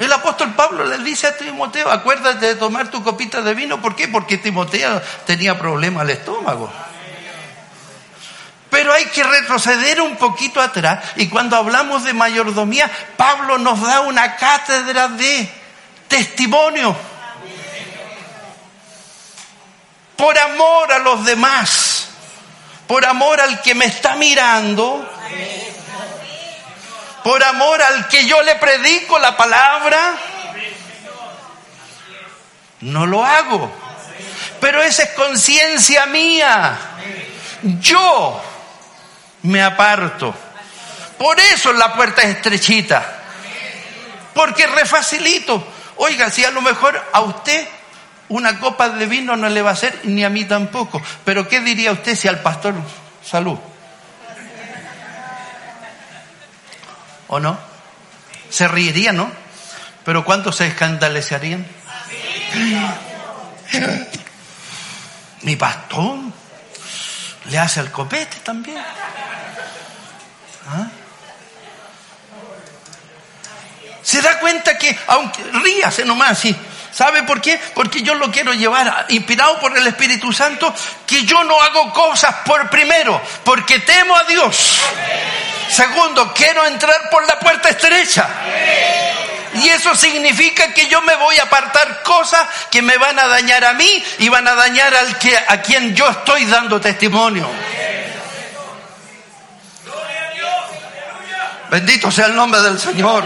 El 0.00 0.10
apóstol 0.14 0.54
Pablo 0.54 0.86
le 0.86 0.96
dice 1.04 1.26
a 1.26 1.36
Timoteo, 1.36 1.90
acuérdate 1.90 2.46
de 2.46 2.54
tomar 2.54 2.90
tu 2.90 3.04
copita 3.04 3.42
de 3.42 3.52
vino. 3.52 3.82
¿Por 3.82 3.94
qué? 3.94 4.08
Porque 4.08 4.38
Timoteo 4.38 4.98
tenía 5.26 5.58
problemas 5.58 6.00
al 6.00 6.10
estómago. 6.10 6.72
Pero 8.70 8.94
hay 8.94 9.04
que 9.06 9.22
retroceder 9.22 10.00
un 10.00 10.16
poquito 10.16 10.58
atrás 10.58 11.04
y 11.16 11.28
cuando 11.28 11.54
hablamos 11.54 12.04
de 12.04 12.14
mayordomía, 12.14 12.90
Pablo 13.18 13.58
nos 13.58 13.82
da 13.82 14.00
una 14.00 14.36
cátedra 14.36 15.08
de 15.08 15.52
testimonio. 16.08 16.96
Por 20.16 20.38
amor 20.38 20.92
a 20.92 20.98
los 21.00 21.26
demás, 21.26 22.08
por 22.86 23.04
amor 23.04 23.38
al 23.38 23.60
que 23.60 23.74
me 23.74 23.84
está 23.84 24.16
mirando, 24.16 25.06
por 27.22 27.42
amor 27.42 27.82
al 27.82 28.08
que 28.08 28.26
yo 28.26 28.42
le 28.42 28.56
predico 28.56 29.18
la 29.18 29.36
palabra, 29.36 30.16
no 32.80 33.06
lo 33.06 33.24
hago. 33.24 33.70
Pero 34.60 34.82
esa 34.82 35.04
es 35.04 35.10
conciencia 35.10 36.06
mía. 36.06 36.78
Yo 37.80 38.40
me 39.42 39.62
aparto. 39.62 40.34
Por 41.18 41.38
eso 41.38 41.72
la 41.72 41.94
puerta 41.94 42.22
es 42.22 42.36
estrechita. 42.36 43.18
Porque 44.34 44.66
refacilito. 44.66 45.66
Oiga, 45.96 46.30
si 46.30 46.44
a 46.44 46.50
lo 46.50 46.62
mejor 46.62 47.02
a 47.12 47.20
usted 47.20 47.68
una 48.28 48.58
copa 48.58 48.88
de 48.88 49.06
vino 49.06 49.36
no 49.36 49.48
le 49.48 49.60
va 49.60 49.70
a 49.70 49.74
hacer, 49.74 50.00
ni 50.04 50.24
a 50.24 50.30
mí 50.30 50.44
tampoco. 50.44 51.02
Pero 51.24 51.48
¿qué 51.48 51.60
diría 51.60 51.92
usted 51.92 52.16
si 52.16 52.28
al 52.28 52.40
pastor 52.40 52.74
salud? 53.24 53.58
¿O 57.32 57.38
no? 57.38 57.56
Se 58.50 58.66
reiría, 58.66 59.12
¿no? 59.12 59.30
Pero 60.04 60.24
¿cuántos 60.24 60.56
se 60.56 60.66
escandalizarían? 60.66 61.64
Mi 65.42 65.54
pastor 65.54 66.18
le 67.48 67.58
hace 67.58 67.78
al 67.78 67.92
copete 67.92 68.38
también. 68.42 68.78
¿Ah? 70.68 70.88
Se 74.02 74.20
da 74.20 74.40
cuenta 74.40 74.76
que, 74.76 74.98
aunque 75.06 75.42
ríase 75.52 76.04
nomás, 76.04 76.36
sí. 76.36 76.54
¿Sabe 76.90 77.22
por 77.22 77.40
qué? 77.40 77.60
Porque 77.74 78.02
yo 78.02 78.14
lo 78.14 78.32
quiero 78.32 78.52
llevar, 78.52 79.06
inspirado 79.10 79.60
por 79.60 79.78
el 79.78 79.86
Espíritu 79.86 80.32
Santo, 80.32 80.74
que 81.06 81.24
yo 81.24 81.44
no 81.44 81.62
hago 81.62 81.92
cosas 81.92 82.34
por 82.44 82.68
primero, 82.68 83.22
porque 83.44 83.78
temo 83.78 84.16
a 84.16 84.24
Dios. 84.24 84.80
Segundo, 85.70 86.32
quiero 86.34 86.66
entrar 86.66 87.08
por 87.10 87.26
la 87.26 87.38
puerta 87.38 87.68
estrecha. 87.68 88.28
Y 89.54 89.68
eso 89.68 89.94
significa 89.94 90.72
que 90.74 90.88
yo 90.88 91.00
me 91.02 91.14
voy 91.16 91.38
a 91.38 91.44
apartar 91.44 92.02
cosas 92.02 92.46
que 92.70 92.82
me 92.82 92.96
van 92.98 93.18
a 93.18 93.26
dañar 93.26 93.64
a 93.64 93.74
mí 93.74 94.04
y 94.18 94.28
van 94.28 94.46
a 94.48 94.54
dañar 94.54 94.94
al 94.94 95.18
que, 95.18 95.36
a 95.36 95.60
quien 95.62 95.94
yo 95.94 96.08
estoy 96.08 96.44
dando 96.46 96.80
testimonio. 96.80 97.48
Bendito 101.70 102.10
sea 102.10 102.26
el 102.26 102.34
nombre 102.34 102.60
del 102.62 102.78
Señor. 102.78 103.24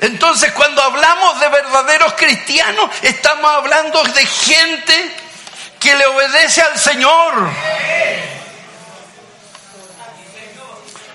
Entonces 0.00 0.52
cuando 0.52 0.82
hablamos 0.82 1.40
de 1.40 1.48
verdaderos 1.48 2.14
cristianos, 2.14 2.90
estamos 3.02 3.50
hablando 3.50 4.02
de 4.04 4.24
gente 4.24 5.25
que 5.86 5.94
le 5.94 6.04
obedece 6.04 6.62
al 6.62 6.76
Señor. 6.76 7.48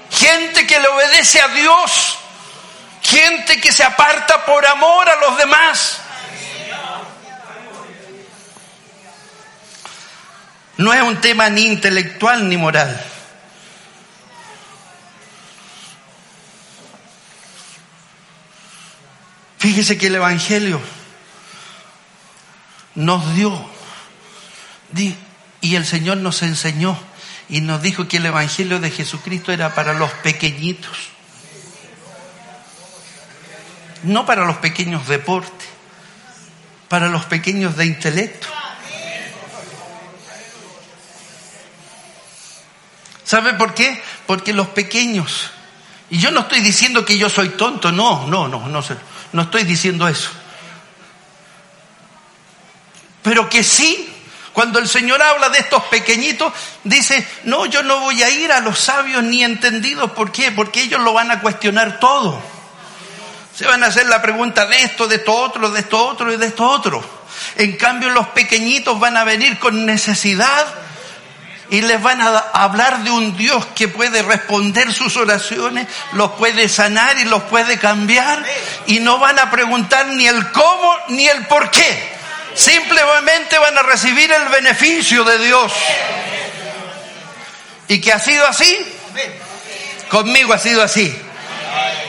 Gente 0.09 0.65
que 0.65 0.79
le 0.79 0.87
obedece 0.87 1.41
a 1.41 1.49
Dios. 1.49 2.17
Gente 3.01 3.59
que 3.59 3.73
se 3.73 3.83
aparta 3.83 4.45
por 4.45 4.65
amor 4.65 5.09
a 5.09 5.15
los 5.17 5.37
demás. 5.37 5.97
No 10.77 10.93
es 10.93 11.01
un 11.01 11.19
tema 11.19 11.49
ni 11.49 11.65
intelectual 11.65 12.47
ni 12.47 12.55
moral. 12.55 13.05
Fíjese 19.57 19.97
que 19.97 20.07
el 20.07 20.15
Evangelio 20.15 20.79
nos 22.95 23.35
dio 23.35 23.80
y 24.93 25.75
el 25.75 25.85
Señor 25.85 26.17
nos 26.17 26.41
enseñó 26.41 26.97
y 27.51 27.59
nos 27.59 27.81
dijo 27.81 28.07
que 28.07 28.17
el 28.17 28.25
Evangelio 28.25 28.79
de 28.79 28.89
Jesucristo 28.89 29.51
era 29.51 29.75
para 29.75 29.93
los 29.93 30.09
pequeñitos, 30.11 30.97
no 34.03 34.25
para 34.25 34.45
los 34.45 34.55
pequeños 34.57 35.07
deportes, 35.07 35.67
para 36.87 37.09
los 37.09 37.25
pequeños 37.25 37.75
de 37.75 37.85
intelecto. 37.85 38.47
¿Sabe 43.25 43.53
por 43.53 43.73
qué? 43.73 44.01
Porque 44.25 44.53
los 44.53 44.67
pequeños, 44.67 45.51
y 46.09 46.19
yo 46.19 46.31
no 46.31 46.41
estoy 46.41 46.61
diciendo 46.61 47.05
que 47.05 47.17
yo 47.17 47.29
soy 47.29 47.49
tonto, 47.49 47.91
no, 47.91 48.27
no, 48.27 48.47
no, 48.47 48.67
no, 48.67 48.83
no 49.33 49.41
estoy 49.41 49.63
diciendo 49.63 50.07
eso. 50.07 50.29
Pero 53.23 53.49
que 53.49 53.63
sí 53.63 54.10
cuando 54.53 54.79
el 54.79 54.87
Señor 54.87 55.21
habla 55.21 55.49
de 55.49 55.59
estos 55.59 55.83
pequeñitos, 55.83 56.51
dice, 56.83 57.25
no, 57.45 57.65
yo 57.65 57.83
no 57.83 57.99
voy 57.99 58.21
a 58.21 58.29
ir 58.29 58.51
a 58.51 58.59
los 58.59 58.79
sabios 58.79 59.23
ni 59.23 59.43
entendidos. 59.43 60.11
¿Por 60.11 60.31
qué? 60.31 60.51
Porque 60.51 60.81
ellos 60.81 60.99
lo 60.99 61.13
van 61.13 61.31
a 61.31 61.39
cuestionar 61.39 61.99
todo. 61.99 62.41
Se 63.55 63.65
van 63.65 63.83
a 63.83 63.87
hacer 63.87 64.07
la 64.07 64.21
pregunta 64.21 64.65
de 64.65 64.83
esto, 64.83 65.07
de 65.07 65.17
esto 65.17 65.33
otro, 65.33 65.69
de 65.71 65.79
esto 65.79 66.05
otro 66.05 66.33
y 66.33 66.37
de 66.37 66.47
esto 66.47 66.67
otro. 66.67 67.03
En 67.55 67.77
cambio, 67.77 68.09
los 68.09 68.27
pequeñitos 68.29 68.99
van 68.99 69.15
a 69.15 69.23
venir 69.23 69.57
con 69.57 69.85
necesidad 69.85 70.67
y 71.69 71.81
les 71.81 72.01
van 72.01 72.19
a 72.19 72.37
hablar 72.53 73.05
de 73.05 73.11
un 73.11 73.37
Dios 73.37 73.65
que 73.67 73.87
puede 73.87 74.21
responder 74.21 74.93
sus 74.93 75.15
oraciones, 75.15 75.87
los 76.11 76.31
puede 76.31 76.67
sanar 76.67 77.17
y 77.19 77.23
los 77.23 77.43
puede 77.43 77.79
cambiar 77.79 78.43
y 78.87 78.99
no 78.99 79.17
van 79.19 79.39
a 79.39 79.49
preguntar 79.49 80.07
ni 80.07 80.27
el 80.27 80.51
cómo 80.51 80.93
ni 81.07 81.29
el 81.29 81.47
por 81.47 81.71
qué 81.71 82.10
Simplemente 82.53 83.57
van 83.57 83.77
a 83.77 83.83
recibir 83.83 84.31
el 84.31 84.47
beneficio 84.49 85.23
de 85.23 85.37
Dios. 85.39 85.71
¿Y 87.87 87.99
que 87.99 88.13
ha 88.13 88.19
sido 88.19 88.45
así? 88.47 88.77
Conmigo 90.09 90.53
ha 90.53 90.59
sido 90.59 90.81
así. 90.81 91.13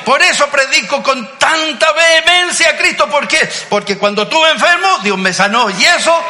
Por 0.05 0.21
eso 0.23 0.49
predico 0.49 1.03
con 1.03 1.39
tanta 1.39 1.93
vehemencia 1.93 2.71
a 2.71 2.77
Cristo. 2.77 3.09
¿Por 3.09 3.29
qué? 3.29 3.49
Porque 3.69 3.97
cuando 3.97 4.23
estuve 4.23 4.51
enfermo, 4.51 4.99
Dios 5.03 5.19
me 5.19 5.33
sanó. 5.33 5.71
Y 5.71 5.85
eso 5.85 6.25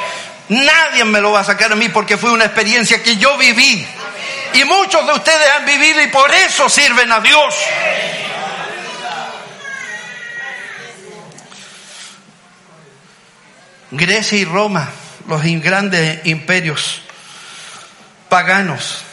nadie 0.48 1.04
me 1.04 1.20
lo 1.20 1.32
va 1.32 1.40
a 1.40 1.44
sacar 1.44 1.72
a 1.72 1.76
mí 1.76 1.88
porque 1.88 2.16
fue 2.16 2.30
una 2.30 2.44
experiencia 2.44 3.02
que 3.02 3.16
yo 3.16 3.36
viví. 3.38 3.86
Y 4.54 4.64
muchos 4.64 5.06
de 5.06 5.12
ustedes 5.14 5.50
han 5.56 5.64
vivido 5.64 6.02
y 6.02 6.08
por 6.08 6.30
eso 6.34 6.68
sirven 6.68 7.10
a 7.10 7.20
Dios. 7.20 7.54
Grecia 13.92 14.38
y 14.38 14.46
Roma, 14.46 14.88
los 15.28 15.42
grandes 15.42 16.24
imperios 16.24 17.02
paganos, 18.30 19.04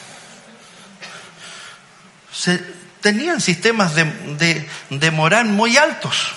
tenían 3.01 3.41
sistemas 3.41 3.93
de, 3.93 4.69
de 4.89 5.11
moral 5.11 5.47
muy 5.47 5.75
altos, 5.75 6.31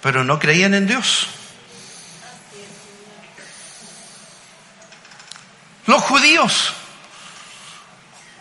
pero 0.00 0.24
no 0.24 0.38
creían 0.38 0.72
en 0.72 0.86
Dios. 0.86 1.26
Los 5.84 6.02
judíos 6.02 6.72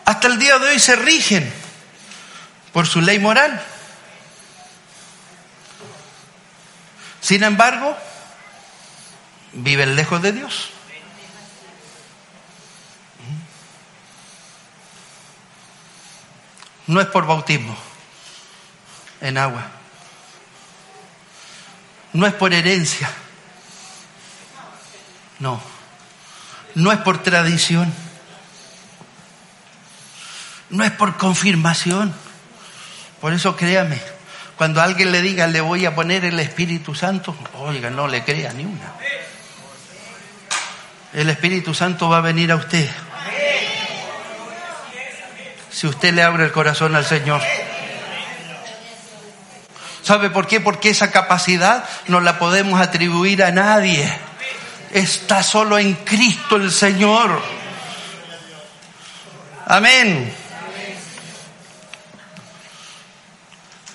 hasta 0.05 0.27
el 0.27 0.39
día 0.39 0.57
de 0.57 0.69
hoy 0.69 0.79
se 0.79 0.95
rigen 0.95 1.51
por 2.71 2.87
su 2.87 3.01
ley 3.01 3.19
moral. 3.19 3.61
Sin 7.19 7.43
embargo, 7.43 7.97
viven 9.55 9.95
lejos 9.95 10.21
de 10.21 10.31
Dios. 10.31 10.69
No 16.87 17.01
es 17.01 17.07
por 17.07 17.25
bautismo, 17.25 17.75
en 19.21 19.37
agua. 19.39 19.65
No 22.13 22.27
es 22.27 22.33
por 22.33 22.53
herencia. 22.53 23.09
No. 25.39 25.59
No 26.75 26.91
es 26.91 26.99
por 26.99 27.23
tradición. 27.23 27.91
No 30.69 30.83
es 30.83 30.91
por 30.91 31.17
confirmación. 31.17 32.13
Por 33.19 33.33
eso 33.33 33.55
créame, 33.55 33.99
cuando 34.55 34.81
alguien 34.81 35.11
le 35.11 35.21
diga 35.21 35.47
le 35.47 35.61
voy 35.61 35.85
a 35.85 35.95
poner 35.95 36.25
el 36.25 36.39
Espíritu 36.39 36.93
Santo, 36.93 37.35
oiga, 37.55 37.89
no 37.89 38.07
le 38.07 38.23
crea 38.23 38.53
ni 38.53 38.65
una. 38.65 38.93
El 41.15 41.29
Espíritu 41.29 41.73
Santo 41.73 42.09
va 42.09 42.17
a 42.17 42.21
venir 42.21 42.51
a 42.51 42.57
usted. 42.57 42.89
Si 45.71 45.87
usted 45.87 46.13
le 46.13 46.21
abre 46.21 46.43
el 46.43 46.51
corazón 46.51 46.93
al 46.93 47.05
Señor. 47.05 47.41
¿Sabe 50.03 50.29
por 50.29 50.45
qué? 50.45 50.59
Porque 50.59 50.89
esa 50.89 51.11
capacidad 51.11 51.85
no 52.07 52.19
la 52.19 52.37
podemos 52.37 52.81
atribuir 52.81 53.45
a 53.45 53.51
nadie. 53.51 54.11
Está 54.91 55.41
solo 55.41 55.79
en 55.79 55.93
Cristo 55.93 56.57
el 56.57 56.69
Señor. 56.69 57.41
Amén. 59.67 60.35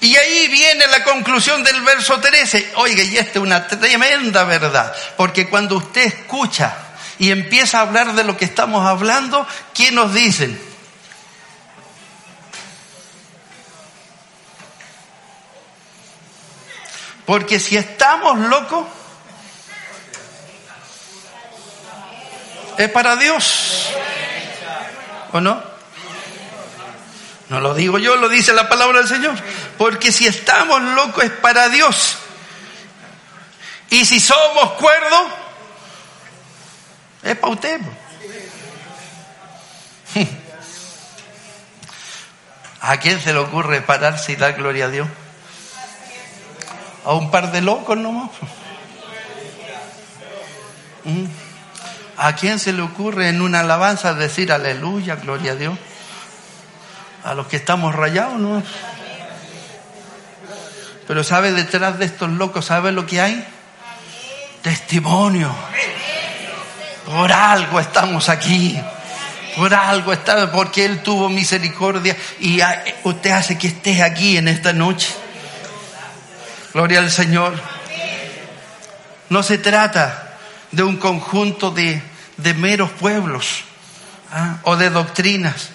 Y 0.00 0.16
ahí 0.16 0.48
viene 0.48 0.86
la 0.86 1.04
conclusión 1.04 1.62
del 1.62 1.82
verso 1.82 2.18
13. 2.18 2.72
Oiga, 2.76 3.02
y 3.02 3.18
esta 3.18 3.32
es 3.32 3.44
una 3.44 3.66
tremenda 3.66 4.44
verdad, 4.44 4.94
porque 5.18 5.50
cuando 5.50 5.76
usted 5.76 6.06
escucha 6.06 6.86
y 7.20 7.30
empieza 7.32 7.78
a 7.78 7.82
hablar 7.82 8.14
de 8.14 8.24
lo 8.24 8.38
que 8.38 8.46
estamos 8.46 8.86
hablando, 8.86 9.46
¿qué 9.74 9.92
nos 9.92 10.14
dicen? 10.14 10.58
Porque 17.26 17.60
si 17.60 17.76
estamos 17.76 18.38
locos, 18.38 18.86
es 22.78 22.88
para 22.88 23.16
Dios. 23.16 23.90
¿O 25.32 25.42
no? 25.42 25.62
No 27.50 27.60
lo 27.60 27.74
digo 27.74 27.98
yo, 27.98 28.16
lo 28.16 28.30
dice 28.30 28.54
la 28.54 28.66
palabra 28.66 29.00
del 29.00 29.08
Señor. 29.08 29.34
Porque 29.76 30.10
si 30.10 30.26
estamos 30.26 30.80
locos 30.80 31.24
es 31.24 31.32
para 31.32 31.68
Dios. 31.68 32.16
Y 33.90 34.06
si 34.06 34.20
somos 34.20 34.72
cuerdos, 34.72 35.26
es 37.32 37.38
para 37.38 37.52
usted. 37.52 37.80
¿A 42.80 42.96
quién 42.96 43.20
se 43.20 43.32
le 43.32 43.38
ocurre 43.38 43.82
pararse 43.82 44.32
y 44.32 44.36
dar 44.36 44.54
gloria 44.54 44.86
a 44.86 44.88
Dios? 44.88 45.08
A 47.04 47.12
un 47.12 47.30
par 47.30 47.52
de 47.52 47.60
locos 47.60 47.96
nomás. 47.96 48.30
¿Mm? 51.04 51.26
¿A 52.16 52.34
quién 52.34 52.58
se 52.58 52.72
le 52.72 52.82
ocurre 52.82 53.28
en 53.28 53.40
una 53.40 53.60
alabanza 53.60 54.14
decir 54.14 54.52
aleluya, 54.52 55.16
gloria 55.16 55.52
a 55.52 55.54
Dios? 55.54 55.78
A 57.24 57.34
los 57.34 57.46
que 57.46 57.56
estamos 57.56 57.94
rayados, 57.94 58.38
¿no? 58.38 58.62
Pero 61.06 61.24
¿sabe 61.24 61.52
detrás 61.52 61.98
de 61.98 62.04
estos 62.04 62.30
locos, 62.30 62.66
sabe 62.66 62.92
lo 62.92 63.06
que 63.06 63.20
hay? 63.20 63.46
Testimonio. 64.62 65.54
Por 67.10 67.32
algo 67.32 67.80
estamos 67.80 68.28
aquí. 68.28 68.80
Por 69.56 69.74
algo 69.74 70.12
estamos, 70.12 70.50
porque 70.50 70.84
Él 70.84 71.02
tuvo 71.02 71.28
misericordia 71.28 72.16
y 72.38 72.60
usted 73.02 73.30
hace 73.32 73.58
que 73.58 73.66
estés 73.66 74.00
aquí 74.00 74.36
en 74.36 74.46
esta 74.46 74.72
noche. 74.72 75.12
Gloria 76.72 77.00
al 77.00 77.10
Señor. 77.10 77.60
No 79.28 79.42
se 79.42 79.58
trata 79.58 80.36
de 80.70 80.84
un 80.84 80.98
conjunto 80.98 81.72
de, 81.72 82.00
de 82.36 82.54
meros 82.54 82.90
pueblos 82.92 83.64
¿ah? 84.32 84.58
o 84.62 84.76
de 84.76 84.90
doctrinas. 84.90 85.70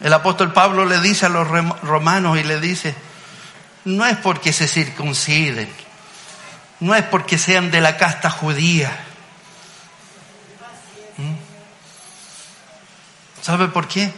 El 0.00 0.12
apóstol 0.12 0.52
Pablo 0.52 0.84
le 0.84 1.00
dice 1.00 1.24
a 1.24 1.30
los 1.30 1.48
romanos 1.82 2.38
y 2.38 2.44
le 2.44 2.60
dice, 2.60 2.94
no 3.86 4.04
es 4.04 4.18
porque 4.18 4.52
se 4.52 4.68
circunciden, 4.68 5.68
no 6.80 6.94
es 6.94 7.04
porque 7.04 7.38
sean 7.38 7.70
de 7.70 7.80
la 7.80 7.96
casta 7.96 8.30
judía. 8.30 8.96
¿Mm? 11.16 11.34
¿Sabe 13.42 13.68
por 13.68 13.88
qué? 13.88 14.12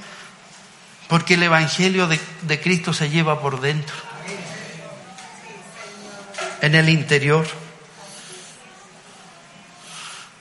Porque 1.09 1.35
el 1.35 1.43
Evangelio 1.43 2.07
de, 2.07 2.61
Cristo 2.61 2.93
se 2.93 3.11
lleva 3.11 3.41
por 3.41 3.61
dentro, 3.61 3.95
en 6.61 6.75
el 6.75 6.89
interior. 6.89 7.47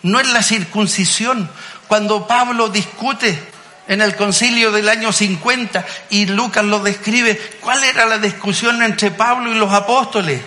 No 0.04 0.20
es 0.20 0.28
la 0.30 0.44
circuncisión. 0.44 1.50
Cuando 1.88 2.28
Pablo 2.28 2.70
discute 2.70 3.38
en 3.88 4.02
el 4.02 4.16
concilio 4.16 4.72
del 4.72 4.90
año 4.90 5.12
50 5.12 5.86
y 6.12 6.28
Lucas 6.28 6.64
lo 6.66 6.80
describe, 6.80 7.36
¿cuál 7.60 7.84
era 7.84 8.06
la 8.06 8.20
discusión 8.20 8.84
entre 8.84 9.12
Pablo 9.12 9.52
y 9.52 9.56
los 9.56 9.74
apóstoles? 9.74 10.42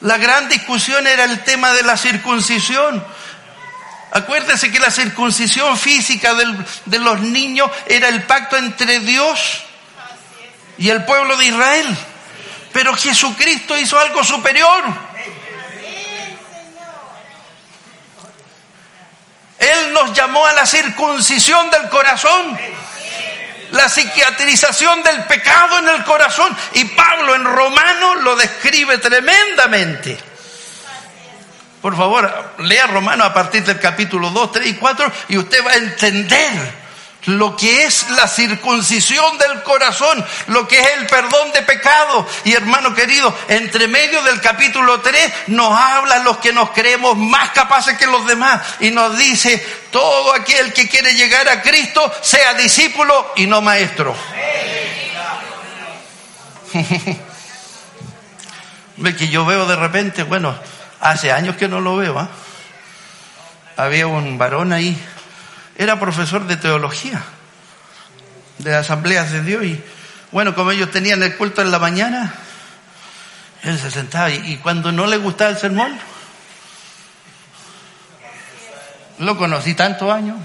La 0.00 0.16
gran 0.16 0.48
discusión 0.48 1.06
era 1.06 1.24
el 1.24 1.42
tema 1.44 1.72
de 1.72 1.82
la 1.82 1.96
circuncisión. 1.96 3.04
Acuérdese 4.12 4.72
que 4.72 4.80
la 4.80 4.90
circuncisión 4.90 5.76
física 5.76 6.34
de 6.34 6.98
los 6.98 7.20
niños 7.20 7.70
era 7.86 8.08
el 8.08 8.22
pacto 8.22 8.56
entre 8.56 9.00
Dios 9.00 9.62
y 10.78 10.88
el 10.88 11.04
pueblo 11.04 11.36
de 11.36 11.46
Israel. 11.46 11.96
Pero 12.72 12.94
Jesucristo 12.96 13.78
hizo 13.78 13.98
algo 13.98 14.24
superior. 14.24 14.84
Él 19.58 19.92
nos 19.92 20.14
llamó 20.14 20.46
a 20.46 20.54
la 20.54 20.64
circuncisión 20.64 21.70
del 21.70 21.90
corazón, 21.90 22.58
la 23.72 23.88
psiquiatrización 23.88 25.02
del 25.02 25.24
pecado 25.24 25.78
en 25.78 25.88
el 25.88 26.04
corazón. 26.04 26.56
Y 26.74 26.84
Pablo 26.86 27.34
en 27.34 27.44
Romano 27.44 28.16
lo 28.16 28.36
describe 28.36 28.98
tremendamente. 28.98 30.18
Por 31.80 31.96
favor, 31.96 32.54
lea 32.58 32.86
Romano 32.86 33.24
a 33.24 33.32
partir 33.32 33.64
del 33.64 33.80
capítulo 33.80 34.30
2, 34.30 34.52
3 34.52 34.66
y 34.66 34.74
4 34.74 35.12
y 35.28 35.38
usted 35.38 35.64
va 35.64 35.72
a 35.72 35.76
entender 35.76 36.79
lo 37.26 37.56
que 37.56 37.84
es 37.84 38.08
la 38.10 38.26
circuncisión 38.26 39.38
del 39.38 39.62
corazón, 39.62 40.24
lo 40.48 40.66
que 40.66 40.78
es 40.80 40.88
el 40.98 41.06
perdón 41.06 41.52
de 41.52 41.62
pecado. 41.62 42.26
Y 42.44 42.52
hermano 42.52 42.94
querido, 42.94 43.36
entre 43.48 43.88
medio 43.88 44.22
del 44.22 44.40
capítulo 44.40 45.00
3 45.00 45.32
nos 45.48 45.76
habla 45.76 46.20
los 46.20 46.38
que 46.38 46.52
nos 46.52 46.70
creemos 46.70 47.16
más 47.16 47.50
capaces 47.50 47.98
que 47.98 48.06
los 48.06 48.26
demás 48.26 48.60
y 48.80 48.90
nos 48.90 49.16
dice, 49.18 49.64
todo 49.90 50.34
aquel 50.34 50.72
que 50.72 50.88
quiere 50.88 51.14
llegar 51.14 51.48
a 51.48 51.62
Cristo 51.62 52.12
sea 52.22 52.54
discípulo 52.54 53.32
y 53.36 53.46
no 53.46 53.60
maestro. 53.60 54.16
Ve 58.96 59.16
que 59.16 59.28
yo 59.28 59.44
veo 59.46 59.66
de 59.66 59.76
repente, 59.76 60.22
bueno, 60.24 60.54
hace 61.00 61.32
años 61.32 61.56
que 61.56 61.68
no 61.68 61.80
lo 61.80 61.96
veo, 61.96 62.18
¿ah? 62.18 62.28
había 63.76 64.06
un 64.06 64.36
varón 64.36 64.72
ahí 64.74 64.96
era 65.80 65.98
profesor 65.98 66.46
de 66.46 66.58
teología 66.58 67.22
de 68.58 68.76
asambleas 68.76 69.32
de 69.32 69.42
Dios 69.42 69.64
y 69.64 69.82
bueno, 70.30 70.54
como 70.54 70.72
ellos 70.72 70.90
tenían 70.90 71.22
el 71.22 71.34
culto 71.38 71.62
en 71.62 71.70
la 71.70 71.78
mañana, 71.78 72.34
él 73.62 73.78
se 73.78 73.90
sentaba 73.90 74.30
y, 74.30 74.58
cuando 74.58 74.92
no 74.92 75.06
le 75.06 75.16
gustaba 75.16 75.48
el 75.48 75.56
sermón, 75.56 75.98
lo 79.20 79.38
conocí 79.38 79.72
tantos 79.72 80.12
años, 80.12 80.36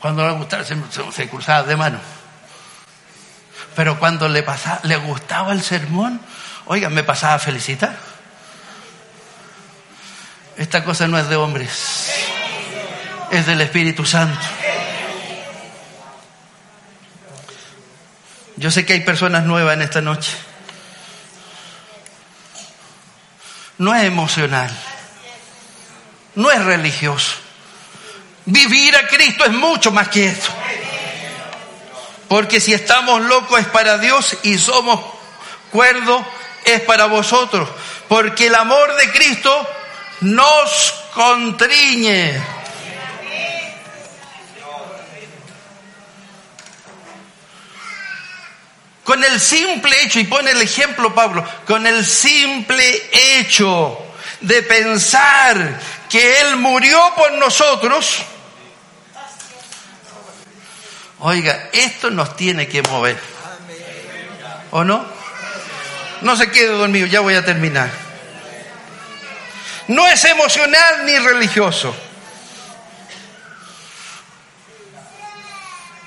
cuando 0.00 0.22
no 0.22 0.30
le 0.30 0.36
gustaba 0.38 0.64
se, 0.64 0.74
se 1.12 1.28
cruzaba 1.28 1.64
de 1.64 1.76
mano. 1.76 1.98
Pero 3.76 3.98
cuando 3.98 4.26
le, 4.30 4.42
pasaba, 4.42 4.80
le 4.84 4.96
gustaba 4.96 5.52
el 5.52 5.60
sermón, 5.62 6.18
oiga, 6.64 6.88
me 6.88 7.04
pasaba 7.04 7.34
a 7.34 7.38
felicitar. 7.38 7.94
Esta 10.56 10.82
cosa 10.82 11.06
no 11.08 11.18
es 11.18 11.28
de 11.28 11.36
hombres 11.36 12.33
es 13.38 13.46
del 13.46 13.60
Espíritu 13.60 14.04
Santo. 14.04 14.40
Yo 18.56 18.70
sé 18.70 18.86
que 18.86 18.92
hay 18.92 19.00
personas 19.00 19.44
nuevas 19.44 19.74
en 19.74 19.82
esta 19.82 20.00
noche. 20.00 20.30
No 23.78 23.94
es 23.94 24.04
emocional. 24.04 24.70
No 26.34 26.50
es 26.50 26.64
religioso. 26.64 27.32
Vivir 28.46 28.96
a 28.96 29.06
Cristo 29.06 29.44
es 29.44 29.52
mucho 29.52 29.90
más 29.90 30.08
que 30.08 30.26
eso. 30.26 30.52
Porque 32.28 32.60
si 32.60 32.72
estamos 32.72 33.22
locos 33.22 33.60
es 33.60 33.66
para 33.66 33.98
Dios 33.98 34.36
y 34.42 34.58
somos 34.58 35.00
cuerdos 35.70 36.24
es 36.64 36.80
para 36.82 37.06
vosotros. 37.06 37.68
Porque 38.08 38.46
el 38.46 38.54
amor 38.54 38.94
de 38.96 39.10
Cristo 39.10 39.68
nos 40.20 40.94
contriñe. 41.14 42.53
Con 49.04 49.22
el 49.22 49.38
simple 49.38 50.02
hecho, 50.02 50.18
y 50.18 50.24
pone 50.24 50.50
el 50.50 50.62
ejemplo 50.62 51.14
Pablo, 51.14 51.46
con 51.66 51.86
el 51.86 52.04
simple 52.04 53.10
hecho 53.12 53.98
de 54.40 54.62
pensar 54.62 55.78
que 56.08 56.40
Él 56.40 56.56
murió 56.56 56.98
por 57.14 57.32
nosotros, 57.32 58.22
oiga, 61.20 61.68
esto 61.72 62.10
nos 62.10 62.34
tiene 62.34 62.66
que 62.66 62.82
mover. 62.82 63.18
¿O 64.70 64.82
no? 64.82 65.06
No 66.22 66.36
se 66.36 66.50
quede 66.50 66.68
dormido, 66.68 67.06
ya 67.06 67.20
voy 67.20 67.34
a 67.34 67.44
terminar. 67.44 67.90
No 69.88 70.06
es 70.08 70.24
emocional 70.24 71.04
ni 71.04 71.18
religioso. 71.18 71.94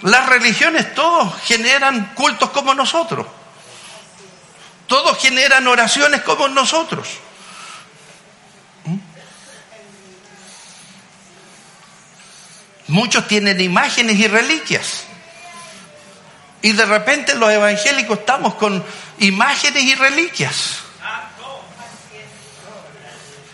Las 0.01 0.27
religiones 0.27 0.93
todos 0.93 1.33
generan 1.43 2.13
cultos 2.13 2.51
como 2.51 2.73
nosotros. 2.73 3.25
Todos 4.87 5.17
generan 5.19 5.67
oraciones 5.67 6.21
como 6.21 6.47
nosotros. 6.47 7.07
¿Mm? 8.85 8.97
Muchos 12.87 13.27
tienen 13.27 13.59
imágenes 13.59 14.17
y 14.17 14.27
reliquias. 14.27 15.03
Y 16.61 16.71
de 16.71 16.85
repente 16.85 17.35
los 17.35 17.51
evangélicos 17.51 18.19
estamos 18.19 18.55
con 18.55 18.83
imágenes 19.19 19.83
y 19.83 19.95
reliquias. 19.95 20.79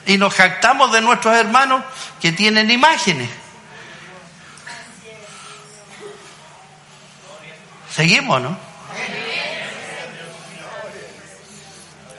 Y 0.06 0.18
nos 0.18 0.34
jactamos 0.34 0.92
de 0.92 1.02
nuestros 1.02 1.36
hermanos 1.36 1.84
que 2.22 2.34
tienen 2.34 2.70
imágenes. 2.70 3.30
Seguimos, 7.94 8.42
¿no? 8.42 8.58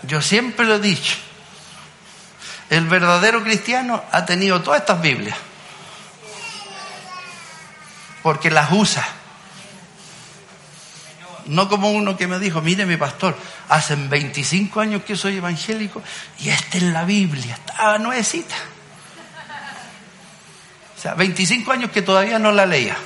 Yo 0.03 0.23
siempre 0.23 0.67
lo 0.67 0.77
he 0.77 0.81
dicho. 0.81 1.17
El 2.71 2.87
verdadero 2.87 3.43
cristiano 3.43 4.03
ha 4.13 4.25
tenido 4.25 4.63
todas 4.63 4.81
estas 4.81 5.01
Biblias. 5.01 5.37
Porque 8.23 8.51
las 8.51 8.71
usa. 8.71 9.05
No 11.47 11.69
como 11.69 11.91
uno 11.91 12.17
que 12.17 12.29
me 12.29 12.39
dijo, 12.39 12.61
mire 12.61 12.87
mi 12.87 12.97
pastor, 12.97 13.37
hace 13.69 13.97
25 13.97 14.81
años 14.81 15.03
que 15.03 15.17
soy 15.17 15.39
evangélico 15.39 16.03
y 16.39 16.49
esta 16.49 16.79
es 16.79 16.85
la 16.85 17.05
Biblia, 17.05 17.55
estaba 17.55 17.99
nuevecita. 17.99 18.55
O 20.97 21.01
sea, 21.01 21.15
25 21.15 21.71
años 21.73 21.91
que 21.91 22.01
todavía 22.01 22.39
no 22.39 22.51
la 22.51 22.65
leía. 22.65 22.97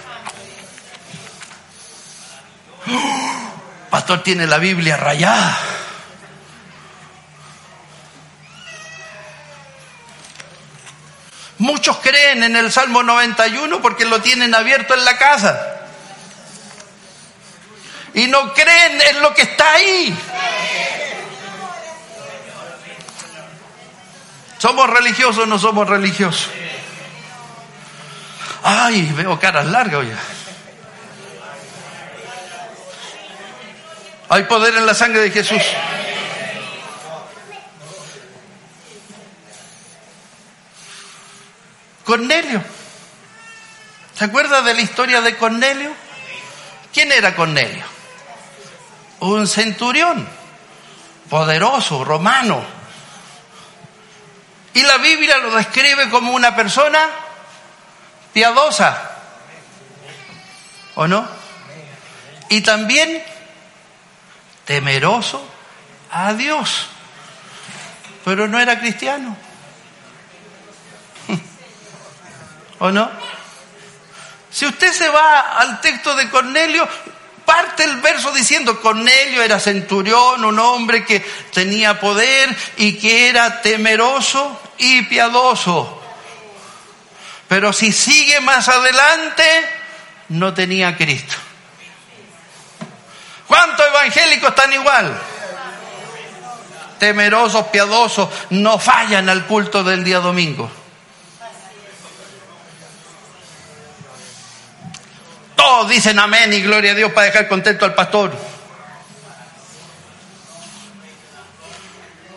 Pastor 3.90 4.22
tiene 4.22 4.46
la 4.46 4.58
Biblia 4.58 4.96
rayada. 4.96 5.58
Muchos 11.58 11.98
creen 11.98 12.44
en 12.44 12.56
el 12.56 12.70
Salmo 12.70 13.02
91 13.02 13.82
porque 13.82 14.04
lo 14.04 14.20
tienen 14.20 14.54
abierto 14.54 14.94
en 14.94 15.04
la 15.04 15.18
casa. 15.18 15.74
Y 18.14 18.26
no 18.26 18.54
creen 18.54 19.00
en 19.10 19.22
lo 19.22 19.34
que 19.34 19.42
está 19.42 19.72
ahí. 19.72 20.16
¿Somos 24.58 24.88
religiosos 24.90 25.44
o 25.44 25.46
no 25.46 25.58
somos 25.58 25.88
religiosos? 25.88 26.50
Ay, 28.62 29.12
veo 29.16 29.38
caras 29.38 29.66
largas, 29.66 30.00
oye. 30.00 30.14
Hay 34.30 34.44
poder 34.44 34.74
en 34.76 34.84
la 34.84 34.94
sangre 34.94 35.20
de 35.20 35.30
Jesús. 35.30 35.62
Cornelio. 42.04 42.62
¿Se 44.14 44.24
acuerda 44.24 44.62
de 44.62 44.74
la 44.74 44.80
historia 44.80 45.20
de 45.20 45.36
Cornelio? 45.36 45.92
¿Quién 46.92 47.12
era 47.12 47.34
Cornelio? 47.34 47.84
Un 49.20 49.46
centurión, 49.46 50.28
poderoso, 51.30 52.04
romano. 52.04 52.62
Y 54.74 54.82
la 54.82 54.98
Biblia 54.98 55.38
lo 55.38 55.54
describe 55.54 56.10
como 56.10 56.32
una 56.32 56.54
persona 56.54 56.98
piadosa. 58.32 59.10
¿O 60.96 61.06
no? 61.06 61.28
Y 62.48 62.60
también 62.60 63.22
temeroso 64.68 65.42
a 66.10 66.34
Dios, 66.34 66.88
pero 68.22 68.46
no 68.46 68.60
era 68.60 68.78
cristiano. 68.78 69.34
¿O 72.78 72.90
no? 72.90 73.10
Si 74.50 74.66
usted 74.66 74.92
se 74.92 75.08
va 75.08 75.58
al 75.58 75.80
texto 75.80 76.14
de 76.14 76.28
Cornelio, 76.28 76.86
parte 77.46 77.84
el 77.84 77.96
verso 78.02 78.30
diciendo, 78.30 78.78
Cornelio 78.78 79.42
era 79.42 79.58
centurión, 79.58 80.44
un 80.44 80.58
hombre 80.58 81.02
que 81.02 81.20
tenía 81.50 81.98
poder 81.98 82.54
y 82.76 82.98
que 82.98 83.30
era 83.30 83.62
temeroso 83.62 84.60
y 84.76 85.00
piadoso. 85.04 85.98
Pero 87.48 87.72
si 87.72 87.90
sigue 87.90 88.40
más 88.40 88.68
adelante, 88.68 89.66
no 90.28 90.52
tenía 90.52 90.94
Cristo. 90.94 91.47
¿Cuántos 93.48 93.86
evangélicos 93.86 94.50
están 94.50 94.72
igual? 94.74 95.18
Temerosos, 96.98 97.66
piadosos, 97.68 98.28
no 98.50 98.78
fallan 98.78 99.28
al 99.28 99.46
culto 99.46 99.82
del 99.82 100.04
día 100.04 100.18
domingo. 100.18 100.70
Todos 105.56 105.88
dicen 105.88 106.18
amén 106.18 106.52
y 106.52 106.60
gloria 106.60 106.92
a 106.92 106.94
Dios 106.94 107.10
para 107.12 107.26
dejar 107.26 107.48
contento 107.48 107.84
al 107.84 107.94
pastor. 107.94 108.32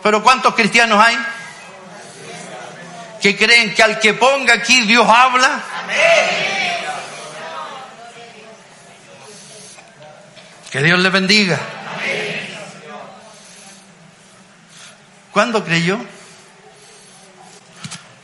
Pero 0.02 0.22
¿cuántos 0.22 0.54
cristianos 0.54 1.04
hay? 1.04 1.16
Que 3.20 3.36
creen 3.36 3.74
que 3.74 3.82
al 3.82 4.00
que 4.00 4.14
ponga 4.14 4.54
aquí 4.54 4.80
Dios 4.82 5.06
habla. 5.08 5.60
Que 10.72 10.82
Dios 10.82 10.98
le 11.00 11.10
bendiga. 11.10 11.58
¿Cuándo 15.30 15.62
creyó? 15.66 15.98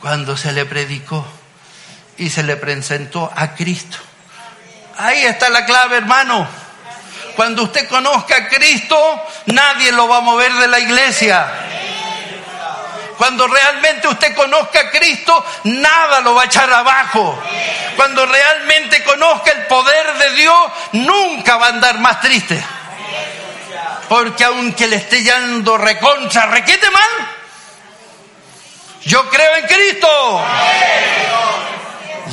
Cuando 0.01 0.35
se 0.35 0.51
le 0.51 0.65
predicó 0.65 1.23
y 2.17 2.31
se 2.31 2.41
le 2.41 2.55
presentó 2.55 3.31
a 3.35 3.53
Cristo. 3.53 3.97
Ahí 4.97 5.21
está 5.25 5.49
la 5.49 5.63
clave, 5.63 5.97
hermano. 5.97 6.47
Cuando 7.35 7.61
usted 7.61 7.87
conozca 7.87 8.37
a 8.37 8.47
Cristo, 8.47 8.97
nadie 9.45 9.91
lo 9.91 10.07
va 10.07 10.17
a 10.17 10.21
mover 10.21 10.51
de 10.53 10.67
la 10.69 10.79
iglesia. 10.79 11.47
Cuando 13.19 13.47
realmente 13.47 14.07
usted 14.07 14.33
conozca 14.33 14.79
a 14.79 14.89
Cristo, 14.89 15.45
nada 15.65 16.21
lo 16.21 16.35
va 16.35 16.43
a 16.43 16.45
echar 16.45 16.71
abajo. 16.71 17.37
Cuando 17.97 18.25
realmente 18.25 19.03
conozca 19.03 19.51
el 19.51 19.65
poder 19.65 20.13
de 20.13 20.31
Dios, 20.35 20.71
nunca 20.93 21.57
va 21.57 21.65
a 21.65 21.69
andar 21.71 21.99
más 21.99 22.21
triste. 22.21 22.63
Porque 24.07 24.45
aunque 24.45 24.87
le 24.87 24.95
esté 24.95 25.21
yendo 25.21 25.77
recontra, 25.77 26.45
requete 26.45 26.89
mal, 26.89 27.27
yo 29.03 29.29
creo 29.29 29.55
en 29.57 29.67
Cristo. 29.67 30.41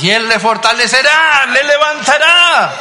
Y 0.00 0.10
Él 0.10 0.28
le 0.28 0.38
fortalecerá, 0.38 1.46
le 1.46 1.64
levantará. 1.64 2.76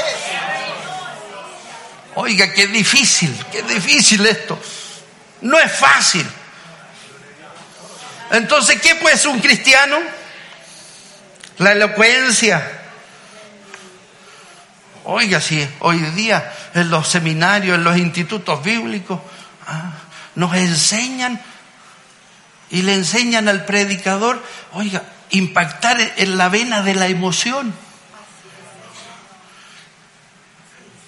Oiga, 2.14 2.54
qué 2.54 2.68
difícil, 2.68 3.36
qué 3.52 3.64
difícil 3.64 4.24
esto. 4.28 4.60
No 5.42 5.58
es 5.58 5.72
fácil. 5.72 6.32
Entonces, 8.36 8.82
¿qué 8.82 8.96
pues 8.96 9.26
un 9.26 9.40
cristiano? 9.40 9.98
La 11.58 11.72
elocuencia. 11.72 12.82
Oiga, 15.06 15.40
si 15.40 15.66
hoy 15.80 16.00
día 16.00 16.54
en 16.74 16.90
los 16.90 17.08
seminarios, 17.08 17.78
en 17.78 17.84
los 17.84 17.98
institutos 17.98 18.62
bíblicos, 18.64 19.22
ah, 19.68 19.94
nos 20.36 20.54
enseñan 20.56 21.42
y 22.70 22.82
le 22.82 22.96
enseñan 22.96 23.48
al 23.48 23.64
predicador, 23.64 24.44
oiga, 24.74 25.04
impactar 25.30 25.98
en 26.18 26.38
la 26.38 26.50
vena 26.50 26.82
de 26.82 26.96
la 26.96 27.08
emoción. 27.08 27.74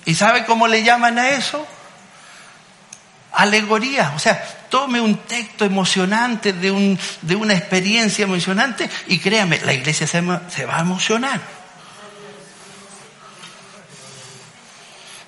¿Y 0.06 0.16
sabe 0.16 0.46
cómo 0.46 0.70
le 0.70 0.84
llaman 0.84 1.20
a 1.20 1.32
eso? 1.32 1.68
Alegoría. 3.38 4.14
O 4.16 4.20
sea, 4.20 4.42
tome 4.70 5.00
un 5.00 5.18
texto 5.18 5.64
emocionante 5.64 6.54
de, 6.54 6.72
un, 6.72 7.00
de 7.22 7.36
una 7.36 7.54
experiencia 7.54 8.24
emocionante 8.24 8.90
y 9.08 9.20
créame, 9.20 9.60
la 9.64 9.74
iglesia 9.74 10.08
se, 10.08 10.22
va 10.22 10.42
a 10.50 10.80
emocionar. 10.80 11.40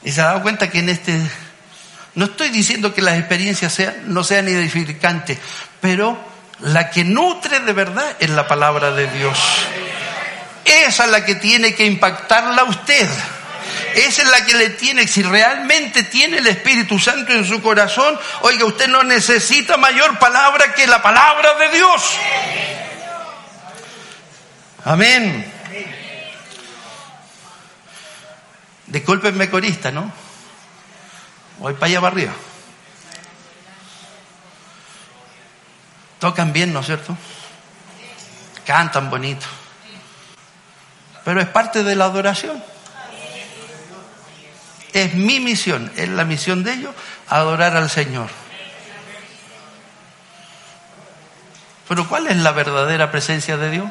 ¿Y 0.04 0.12
se 0.12 0.22
ha 0.22 0.26
dado 0.26 0.42
cuenta 0.42 0.72
que 0.72 0.80
en 0.80 0.90
este 0.90 1.22
No 2.16 2.26
estoy 2.26 2.50
diciendo 2.50 2.96
que 2.96 3.04
las 3.04 3.20
experiencias 3.20 3.74
sean, 3.74 3.94
no 4.06 4.24
sean 4.24 4.48
edificantes, 4.48 5.38
pero 5.80 6.18
la 6.62 6.90
que 6.90 7.04
nutre 7.04 7.60
de 7.60 7.74
verdad 7.74 8.16
es 8.20 8.32
la 8.32 8.48
palabra 8.48 8.92
de 8.92 9.08
Dios. 9.12 9.38
Esa 10.66 11.06
es 11.06 11.12
la 11.12 11.26
que 11.26 11.36
tiene 11.36 11.76
que 11.76 11.86
impactarla 11.86 12.64
a 12.64 12.66
usted. 12.66 13.08
Esa 14.00 14.22
es 14.22 14.30
la 14.30 14.46
que 14.46 14.54
le 14.54 14.70
tiene, 14.70 15.08
si 15.08 15.22
realmente 15.24 16.04
tiene 16.04 16.38
el 16.38 16.48
Espíritu 16.48 16.98
Santo 16.98 17.34
en 17.34 17.44
su 17.44 17.62
corazón, 17.62 18.18
oiga, 18.42 18.64
usted 18.64 18.88
no 18.88 19.04
necesita 19.04 19.76
mayor 19.76 20.18
palabra 20.18 20.74
que 20.74 20.88
la 20.88 21.02
palabra 21.02 21.56
de 21.56 21.70
Dios. 21.70 22.18
Amén. 24.86 25.54
Discúlpenme 28.88 29.50
corista, 29.50 29.92
¿no? 29.92 30.10
Voy 31.58 31.74
para 31.74 31.88
allá 31.88 32.00
para 32.00 32.14
arriba. 32.14 32.34
Tocan 36.20 36.54
bien, 36.54 36.72
¿no 36.72 36.80
es 36.80 36.86
cierto? 36.86 37.18
Cantan 38.66 39.10
bonito. 39.10 39.46
Pero 41.26 41.42
es 41.42 41.48
parte 41.48 41.84
de 41.84 41.96
la 41.98 42.06
adoración. 42.06 42.64
Es 44.94 45.14
mi 45.14 45.40
misión, 45.40 45.92
es 45.96 46.10
la 46.10 46.26
misión 46.26 46.64
de 46.64 46.74
ellos, 46.74 46.96
adorar 47.28 47.78
al 47.78 47.90
Señor. 47.90 48.30
Pero 51.88 52.08
¿cuál 52.08 52.28
es 52.28 52.38
la 52.38 52.52
verdadera 52.52 53.12
presencia 53.12 53.58
de 53.58 53.72
Dios? 53.72 53.90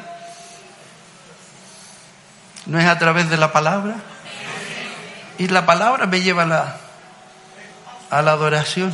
¿No 2.65 2.79
es 2.79 2.85
a 2.85 2.97
través 2.97 3.29
de 3.29 3.37
la 3.37 3.51
palabra? 3.51 3.95
Y 5.37 5.47
la 5.47 5.65
palabra 5.65 6.05
me 6.05 6.21
lleva 6.21 6.43
a 6.43 6.45
la, 6.45 6.77
a 8.09 8.21
la 8.21 8.31
adoración. 8.31 8.93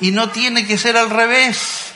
Y 0.00 0.10
no 0.10 0.30
tiene 0.30 0.66
que 0.66 0.78
ser 0.78 0.96
al 0.96 1.10
revés. 1.10 1.87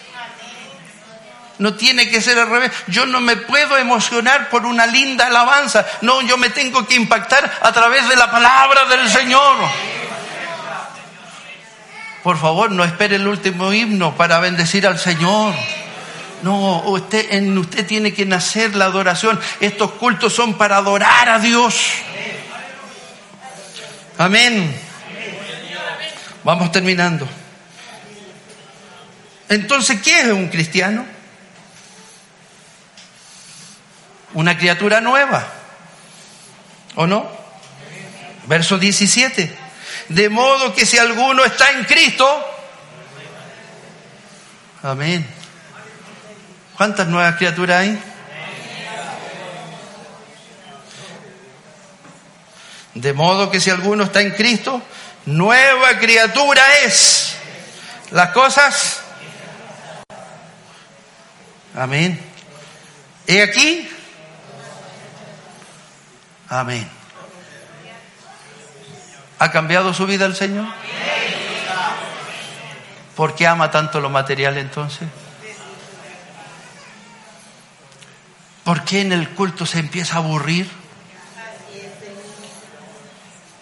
No 1.59 1.75
tiene 1.75 2.09
que 2.09 2.21
ser 2.21 2.38
al 2.38 2.49
revés. 2.49 2.73
Yo 2.88 3.07
no 3.07 3.21
me 3.21 3.37
puedo 3.37 3.77
emocionar 3.77 4.49
por 4.49 4.67
una 4.67 4.87
linda 4.87 5.27
alabanza. 5.27 5.85
No, 6.01 6.23
yo 6.23 6.37
me 6.37 6.51
tengo 6.51 6.87
que 6.87 6.95
impactar 6.95 7.51
a 7.61 7.73
través 7.73 8.09
de 8.09 8.17
la 8.17 8.31
palabra 8.31 8.85
del 8.87 9.09
Señor. 9.09 9.57
Por 12.23 12.38
favor, 12.38 12.71
no 12.71 12.85
espere 12.85 13.17
el 13.17 13.27
último 13.27 13.73
himno 13.73 14.17
para 14.17 14.38
bendecir 14.38 14.87
al 14.87 14.99
Señor. 14.99 15.55
No, 16.43 16.83
usted, 16.87 17.33
en 17.35 17.57
usted 17.57 17.87
tiene 17.87 18.12
que 18.12 18.27
nacer 18.27 18.75
la 18.75 18.87
adoración. 18.87 19.38
Estos 19.61 19.93
cultos 19.93 20.33
son 20.33 20.55
para 20.55 20.77
adorar 20.77 21.29
a 21.29 21.38
Dios. 21.38 21.75
Amén. 24.19 24.75
Vamos 26.45 26.73
terminando. 26.73 27.29
Entonces, 29.49 30.01
¿qué 30.01 30.21
es 30.21 30.27
un 30.27 30.49
cristiano? 30.49 31.05
Una 34.35 34.57
criatura 34.57 35.01
nueva. 35.01 35.47
¿O 36.97 37.07
no? 37.07 37.29
Verso 38.47 38.79
17. 38.79 39.57
De 40.09 40.29
modo 40.29 40.75
que 40.75 40.87
si 40.87 40.99
alguno 40.99 41.45
está 41.45 41.71
en 41.71 41.85
Cristo, 41.85 42.27
amén. 44.83 45.27
¿Cuántas 46.77 47.07
nuevas 47.09 47.37
criaturas 47.37 47.81
hay? 47.81 47.99
De 52.95 53.12
modo 53.12 53.51
que 53.51 53.61
si 53.61 53.71
alguno 53.71 54.05
está 54.05 54.21
en 54.21 54.33
Cristo, 54.33 54.83
nueva 55.27 55.99
criatura 55.99 56.62
es. 56.85 57.37
Las 58.11 58.31
cosas. 58.33 59.01
Amén. 61.75 62.21
¿Y 63.27 63.38
aquí? 63.38 63.88
Amén. 66.53 66.87
¿Ha 69.38 69.51
cambiado 69.51 69.95
su 69.95 70.05
vida 70.05 70.27
el 70.27 70.37
Señor? 70.37 70.67
¿Por 73.17 73.35
qué 73.35 73.47
ama 73.47 73.71
tanto 73.71 74.01
lo 74.01 74.11
material 74.11 74.59
entonces? 74.59 75.09
¿Por 78.65 78.85
qué 78.85 79.01
en 79.01 79.12
el 79.12 79.31
culto 79.31 79.65
se 79.65 79.79
empieza 79.79 80.17
a 80.17 80.19
aburrir? 80.19 80.69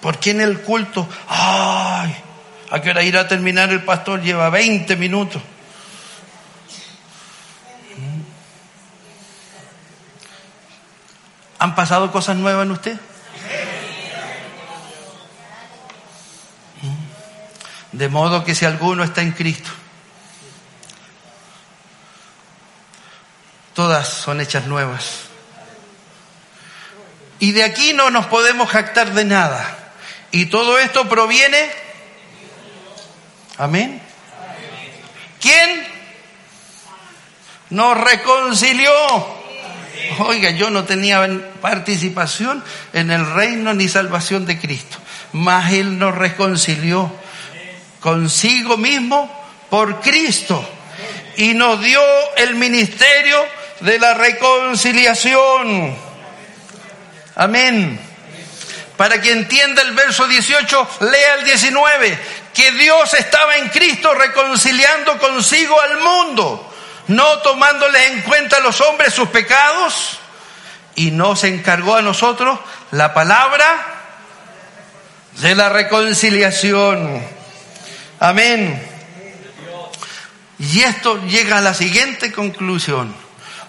¿Por 0.00 0.18
qué 0.18 0.32
en 0.32 0.40
el 0.40 0.60
culto? 0.62 1.08
¡Ay! 1.28 2.12
¿A 2.72 2.80
qué 2.80 2.90
hora 2.90 3.04
irá 3.04 3.20
a 3.20 3.28
terminar 3.28 3.70
el 3.70 3.84
pastor? 3.84 4.20
Lleva 4.20 4.50
20 4.50 4.96
minutos. 4.96 5.40
¿Han 11.60 11.74
pasado 11.74 12.10
cosas 12.10 12.36
nuevas 12.36 12.64
en 12.64 12.70
usted? 12.70 12.98
¿Mm? 16.80 17.98
De 17.98 18.08
modo 18.08 18.44
que 18.44 18.54
si 18.54 18.64
alguno 18.64 19.04
está 19.04 19.20
en 19.20 19.32
Cristo, 19.32 19.68
todas 23.74 24.08
son 24.08 24.40
hechas 24.40 24.64
nuevas. 24.66 25.24
Y 27.40 27.52
de 27.52 27.62
aquí 27.62 27.92
no 27.92 28.08
nos 28.08 28.24
podemos 28.24 28.70
jactar 28.70 29.12
de 29.12 29.26
nada. 29.26 29.92
Y 30.30 30.46
todo 30.46 30.78
esto 30.78 31.10
proviene. 31.10 31.70
Amén. 33.58 34.00
¿Quién? 35.38 35.86
Nos 37.68 38.00
reconcilió. 38.00 39.39
Oiga, 40.18 40.50
yo 40.50 40.70
no 40.70 40.84
tenía 40.84 41.26
participación 41.60 42.62
en 42.92 43.10
el 43.10 43.30
reino 43.32 43.74
ni 43.74 43.88
salvación 43.88 44.46
de 44.46 44.58
Cristo, 44.58 44.98
mas 45.32 45.72
Él 45.72 45.98
nos 45.98 46.14
reconcilió 46.14 47.12
consigo 48.00 48.76
mismo 48.76 49.30
por 49.68 50.00
Cristo 50.00 50.68
y 51.36 51.54
nos 51.54 51.80
dio 51.80 52.02
el 52.36 52.54
ministerio 52.56 53.38
de 53.80 53.98
la 53.98 54.14
reconciliación. 54.14 55.96
Amén. 57.36 57.98
Para 58.96 59.20
que 59.20 59.32
entienda 59.32 59.80
el 59.80 59.92
verso 59.92 60.26
18, 60.26 60.88
lea 61.10 61.34
el 61.38 61.44
19, 61.44 62.18
que 62.52 62.72
Dios 62.72 63.14
estaba 63.14 63.56
en 63.56 63.68
Cristo 63.68 64.12
reconciliando 64.12 65.18
consigo 65.18 65.80
al 65.80 66.00
mundo, 66.00 66.69
no 67.10 67.38
tomándole 67.38 68.06
en 68.08 68.22
cuenta 68.22 68.56
a 68.56 68.60
los 68.60 68.80
hombres 68.80 69.14
sus 69.14 69.28
pecados, 69.28 70.18
y 70.96 71.10
nos 71.10 71.44
encargó 71.44 71.96
a 71.96 72.02
nosotros 72.02 72.58
la 72.90 73.14
palabra 73.14 73.64
de 75.40 75.54
la 75.54 75.68
reconciliación. 75.68 77.22
Amén. 78.18 78.86
Y 80.58 80.80
esto 80.80 81.22
llega 81.26 81.58
a 81.58 81.62
la 81.62 81.74
siguiente 81.74 82.32
conclusión. 82.32 83.14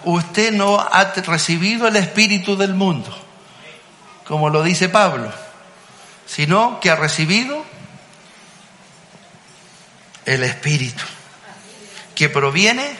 Usted 0.04 0.52
no 0.52 0.80
ha 0.80 1.04
recibido 1.04 1.86
el 1.86 1.96
espíritu 1.96 2.56
del 2.56 2.74
mundo 2.74 3.16
como 4.32 4.50
lo 4.50 4.62
dice 4.62 4.88
Pablo, 4.88 5.30
sino 6.26 6.80
que 6.80 6.90
ha 6.90 6.96
recibido 6.96 7.64
el 10.24 10.42
Espíritu, 10.42 11.02
que 12.14 12.28
proviene 12.28 12.96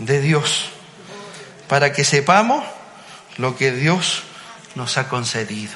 de 0.00 0.20
Dios, 0.20 0.70
para 1.68 1.92
que 1.92 2.04
sepamos 2.04 2.64
lo 3.36 3.56
que 3.56 3.70
Dios 3.70 4.22
nos 4.74 4.98
ha 4.98 5.08
concedido. 5.08 5.72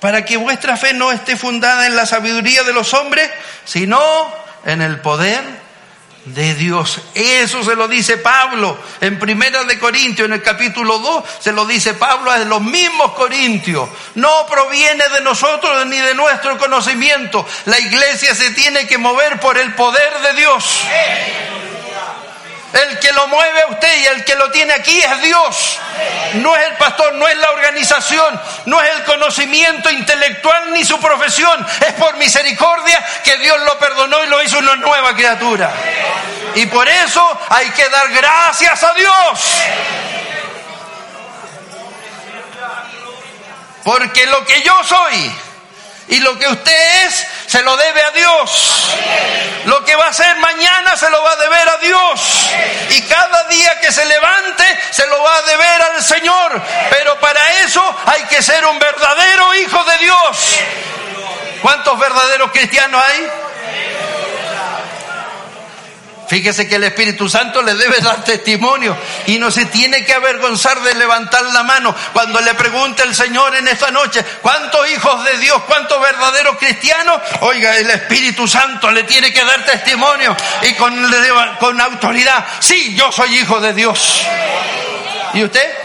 Para 0.00 0.24
que 0.24 0.36
vuestra 0.36 0.76
fe 0.76 0.92
no 0.92 1.12
esté 1.12 1.36
fundada 1.36 1.86
en 1.86 1.96
la 1.96 2.04
sabiduría 2.04 2.62
de 2.62 2.74
los 2.74 2.92
hombres, 2.92 3.30
sino 3.64 3.98
en 4.66 4.82
el 4.82 5.00
poder 5.00 5.42
de 6.26 6.54
Dios. 6.54 7.00
Eso 7.14 7.62
se 7.62 7.76
lo 7.76 7.86
dice 7.88 8.16
Pablo 8.18 8.78
en 9.00 9.18
Primera 9.18 9.64
de 9.64 9.78
Corintios, 9.78 10.26
en 10.26 10.34
el 10.34 10.42
capítulo 10.42 10.98
2, 10.98 11.24
se 11.40 11.52
lo 11.52 11.64
dice 11.66 11.94
Pablo 11.94 12.30
a 12.30 12.38
los 12.38 12.60
mismos 12.62 13.12
corintios. 13.12 13.88
No 14.14 14.46
proviene 14.46 15.08
de 15.08 15.20
nosotros 15.20 15.86
ni 15.86 15.98
de 15.98 16.14
nuestro 16.14 16.58
conocimiento. 16.58 17.46
La 17.66 17.78
iglesia 17.78 18.34
se 18.34 18.50
tiene 18.50 18.86
que 18.86 18.98
mover 18.98 19.38
por 19.40 19.56
el 19.58 19.74
poder 19.74 20.18
de 20.20 20.40
Dios. 20.40 20.84
El 22.74 22.98
que 22.98 23.12
lo 23.12 23.28
mueve 23.28 23.62
a 23.62 23.66
usted 23.68 24.00
y 24.00 24.06
el 24.06 24.24
que 24.24 24.34
lo 24.34 24.50
tiene 24.50 24.72
aquí 24.72 25.00
es 25.00 25.22
Dios. 25.22 25.78
No 26.34 26.56
es 26.56 26.66
el 26.66 26.74
pastor, 26.74 27.14
no 27.14 27.28
es 27.28 27.36
la 27.36 27.52
organización, 27.52 28.40
no 28.66 28.82
es 28.82 28.90
el 28.90 29.04
conocimiento 29.04 29.90
intelectual 29.90 30.72
ni 30.72 30.84
su 30.84 30.98
profesión. 31.00 31.64
Es 31.86 31.92
por 31.92 32.16
misericordia 32.16 33.04
que 33.22 33.38
Dios 33.38 33.60
lo 33.60 33.78
perdonó 33.78 34.24
y 34.24 34.26
lo 34.26 34.42
hizo 34.42 34.58
una 34.58 34.74
nueva 34.74 35.14
criatura. 35.14 35.72
Y 36.56 36.66
por 36.66 36.88
eso 36.88 37.40
hay 37.48 37.70
que 37.70 37.88
dar 37.88 38.08
gracias 38.10 38.82
a 38.82 38.92
Dios. 38.94 39.62
Porque 43.84 44.26
lo 44.26 44.44
que 44.44 44.62
yo 44.62 44.82
soy 44.82 45.32
Y 46.08 46.20
lo 46.20 46.38
que 46.38 46.46
usted 46.48 47.06
es, 47.06 47.26
se 47.46 47.62
lo 47.62 47.76
debe 47.76 48.02
a 48.02 48.10
Dios. 48.10 48.90
Lo 49.64 49.84
que 49.84 49.96
va 49.96 50.06
a 50.06 50.10
hacer 50.10 50.36
mañana, 50.36 50.96
se 50.96 51.08
lo 51.08 51.22
va 51.22 51.32
a 51.32 51.36
deber 51.36 51.68
a 51.68 51.76
Dios. 51.78 52.50
Y 52.90 53.02
cada 53.02 53.44
día 53.44 53.80
que 53.80 53.90
se 53.90 54.04
levante, 54.04 54.64
se 54.90 55.06
lo 55.06 55.22
va 55.22 55.36
a 55.36 55.42
deber 55.42 55.82
al 55.82 56.02
Señor. 56.02 56.62
Pero 56.90 57.18
para 57.20 57.52
eso 57.62 57.96
hay 58.06 58.22
que 58.24 58.42
ser 58.42 58.66
un 58.66 58.78
verdadero 58.78 59.54
hijo 59.54 59.82
de 59.84 59.98
Dios. 59.98 60.58
¿Cuántos 61.62 61.98
verdaderos 61.98 62.50
cristianos 62.50 63.02
hay? 63.08 63.43
Fíjese 66.28 66.68
que 66.68 66.76
el 66.76 66.84
Espíritu 66.84 67.28
Santo 67.28 67.62
le 67.62 67.74
debe 67.74 68.00
dar 68.00 68.24
testimonio 68.24 68.96
y 69.26 69.38
no 69.38 69.50
se 69.50 69.66
tiene 69.66 70.04
que 70.04 70.14
avergonzar 70.14 70.80
de 70.80 70.94
levantar 70.94 71.44
la 71.44 71.62
mano 71.62 71.94
cuando 72.12 72.40
le 72.40 72.54
pregunte 72.54 73.02
el 73.02 73.14
Señor 73.14 73.54
en 73.54 73.68
esta 73.68 73.90
noche, 73.90 74.24
¿cuántos 74.40 74.88
hijos 74.90 75.24
de 75.24 75.38
Dios, 75.38 75.62
cuántos 75.66 76.00
verdaderos 76.00 76.56
cristianos? 76.58 77.20
Oiga, 77.40 77.76
el 77.76 77.90
Espíritu 77.90 78.48
Santo 78.48 78.90
le 78.90 79.04
tiene 79.04 79.32
que 79.32 79.44
dar 79.44 79.64
testimonio 79.64 80.34
y 80.62 80.74
con, 80.74 80.94
con 81.60 81.80
autoridad, 81.80 82.46
sí, 82.58 82.94
yo 82.96 83.12
soy 83.12 83.38
hijo 83.38 83.60
de 83.60 83.74
Dios. 83.74 84.22
¿Y 85.34 85.44
usted? 85.44 85.83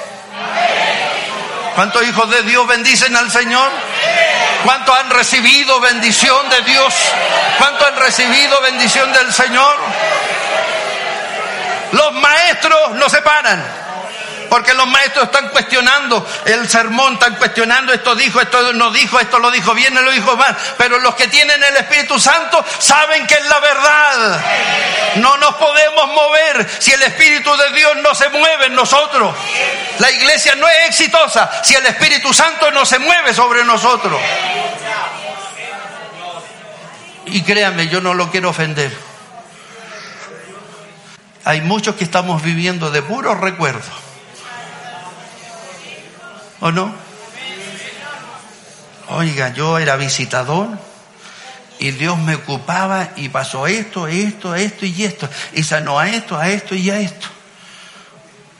¿Cuántos 1.79 2.03
hijos 2.03 2.29
de 2.29 2.43
Dios 2.43 2.67
bendicen 2.67 3.15
al 3.15 3.31
Señor? 3.31 3.71
¿Cuántos 4.65 4.99
han 4.99 5.09
recibido 5.11 5.79
bendición 5.79 6.49
de 6.49 6.61
Dios? 6.63 6.93
¿Cuántos 7.57 7.87
han 7.87 7.95
recibido 7.95 8.59
bendición 8.59 9.13
del 9.13 9.31
Señor? 9.31 9.77
Los 11.93 12.11
maestros 12.15 12.95
no 12.95 13.07
se 13.07 13.21
paran. 13.21 13.63
Porque 14.49 14.73
los 14.73 14.87
maestros 14.87 15.25
están 15.25 15.49
cuestionando 15.49 16.25
el 16.45 16.67
sermón, 16.67 17.13
están 17.13 17.35
cuestionando 17.35 17.93
esto 17.93 18.15
dijo, 18.15 18.41
esto 18.41 18.73
no 18.73 18.91
dijo, 18.91 19.19
esto 19.19 19.39
lo 19.39 19.51
dijo 19.51 19.73
bien, 19.73 19.93
lo 19.93 20.11
dijo 20.11 20.35
mal. 20.35 20.55
Pero 20.77 20.99
los 20.99 21.15
que 21.15 21.27
tienen 21.27 21.63
el 21.63 21.77
Espíritu 21.77 22.19
Santo 22.19 22.63
saben 22.79 23.27
que 23.27 23.35
es 23.35 23.47
la 23.47 23.59
verdad. 23.59 24.41
No 25.15 25.37
nos 25.37 25.55
podemos 25.55 26.07
mover 26.07 26.67
si 26.79 26.91
el 26.91 27.01
Espíritu 27.03 27.55
de 27.55 27.71
Dios 27.73 27.97
no 27.97 28.15
se 28.15 28.29
mueve 28.29 28.65
en 28.65 28.75
nosotros. 28.75 29.35
La 29.99 30.11
iglesia 30.11 30.55
no 30.55 30.67
es 30.67 30.89
exitosa 30.89 31.49
si 31.63 31.75
el 31.75 31.85
Espíritu 31.85 32.33
Santo 32.33 32.71
no 32.71 32.85
se 32.85 32.99
mueve 32.99 33.33
sobre 33.33 33.63
nosotros. 33.63 34.19
Y 37.25 37.43
créanme, 37.43 37.87
yo 37.87 38.01
no 38.01 38.13
lo 38.13 38.31
quiero 38.31 38.49
ofender. 38.49 38.91
Hay 41.45 41.61
muchos 41.61 41.95
que 41.95 42.03
estamos 42.03 42.41
viviendo 42.41 42.91
de 42.91 43.01
puros 43.01 43.39
recuerdos. 43.39 44.08
¿O 46.61 46.71
no? 46.71 46.93
Oiga, 49.07 49.53
yo 49.53 49.79
era 49.79 49.95
visitador 49.95 50.69
y 51.79 51.91
Dios 51.91 52.17
me 52.17 52.35
ocupaba 52.35 53.09
y 53.15 53.29
pasó 53.29 53.65
esto, 53.65 54.07
esto, 54.07 54.53
esto 54.53 54.85
y 54.85 55.03
esto. 55.03 55.29
Y 55.53 55.63
sanó 55.63 55.97
a 55.97 56.09
esto, 56.09 56.37
a 56.37 56.49
esto 56.49 56.75
y 56.75 56.89
a 56.89 56.99
esto. 56.99 57.27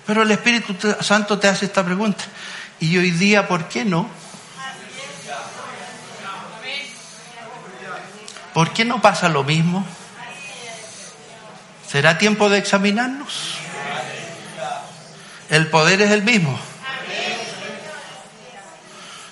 Pero 0.06 0.24
el 0.24 0.32
Espíritu 0.32 0.76
Santo 1.02 1.38
te 1.38 1.48
hace 1.48 1.66
esta 1.66 1.84
pregunta. 1.84 2.24
Y 2.80 2.98
hoy 2.98 3.12
día, 3.12 3.48
¿por 3.48 3.68
qué 3.68 3.86
no? 3.86 4.10
¿Por 8.54 8.74
qué 8.74 8.86
no 8.86 9.02
pasa 9.02 9.30
lo 9.30 9.44
mismo? 9.44 9.86
¿Será 11.88 12.18
tiempo 12.18 12.50
de 12.50 12.58
examinarnos? 12.58 13.56
El 15.50 15.68
poder 15.68 16.02
es 16.02 16.12
el 16.12 16.24
mismo. 16.24 16.60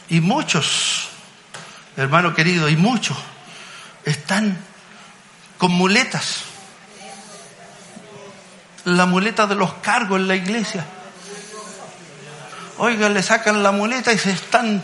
Y 0.10 0.22
muchos, 0.22 1.10
hermano 1.98 2.34
querido, 2.34 2.70
y 2.70 2.78
muchos 2.78 3.18
están 4.06 4.58
con 5.58 5.72
muletas. 5.72 6.44
La 8.86 9.06
muleta 9.06 9.48
de 9.48 9.56
los 9.56 9.74
cargos 9.76 10.20
en 10.20 10.30
la 10.30 10.36
iglesia. 10.36 10.86
Oiga, 12.78 13.10
le 13.10 13.22
sacan 13.22 13.62
la 13.64 13.72
muleta 13.72 14.14
y 14.14 14.18
se 14.18 14.32
están. 14.32 14.82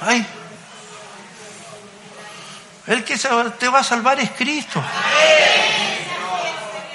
Ay. 0.00 0.26
El 2.86 3.04
que 3.04 3.16
te 3.16 3.68
va 3.68 3.78
a 3.78 3.84
salvar 3.84 4.20
es 4.20 4.30
Cristo. 4.32 4.82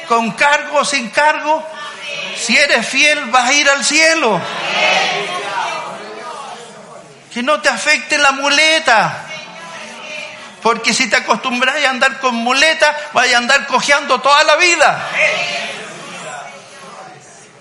Con 0.07 0.31
cargo 0.31 0.79
o 0.79 0.85
sin 0.85 1.09
cargo, 1.09 1.65
si 2.37 2.55
eres 2.55 2.87
fiel 2.87 3.25
vas 3.25 3.49
a 3.49 3.53
ir 3.53 3.67
al 3.67 3.83
cielo 3.83 4.39
que 7.33 7.41
no 7.41 7.61
te 7.61 7.69
afecte 7.69 8.17
la 8.17 8.31
muleta. 8.33 9.25
Porque 10.61 10.93
si 10.93 11.09
te 11.09 11.15
acostumbras 11.15 11.83
a 11.83 11.89
andar 11.89 12.19
con 12.19 12.35
muleta, 12.35 12.95
vaya 13.13 13.37
a 13.37 13.39
andar 13.39 13.65
cojeando 13.67 14.19
toda 14.21 14.43
la 14.43 14.55
vida. 14.57 15.09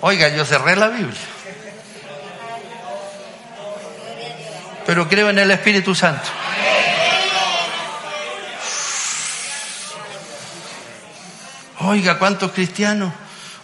Oiga, 0.02 0.28
yo 0.28 0.44
cerré 0.44 0.76
la 0.76 0.88
Biblia. 0.88 1.20
Pero 4.84 5.08
creo 5.08 5.30
en 5.30 5.38
el 5.38 5.50
Espíritu 5.50 5.94
Santo. 5.94 6.28
Oiga, 11.78 12.18
¿cuántos 12.18 12.52
cristianos? 12.52 13.12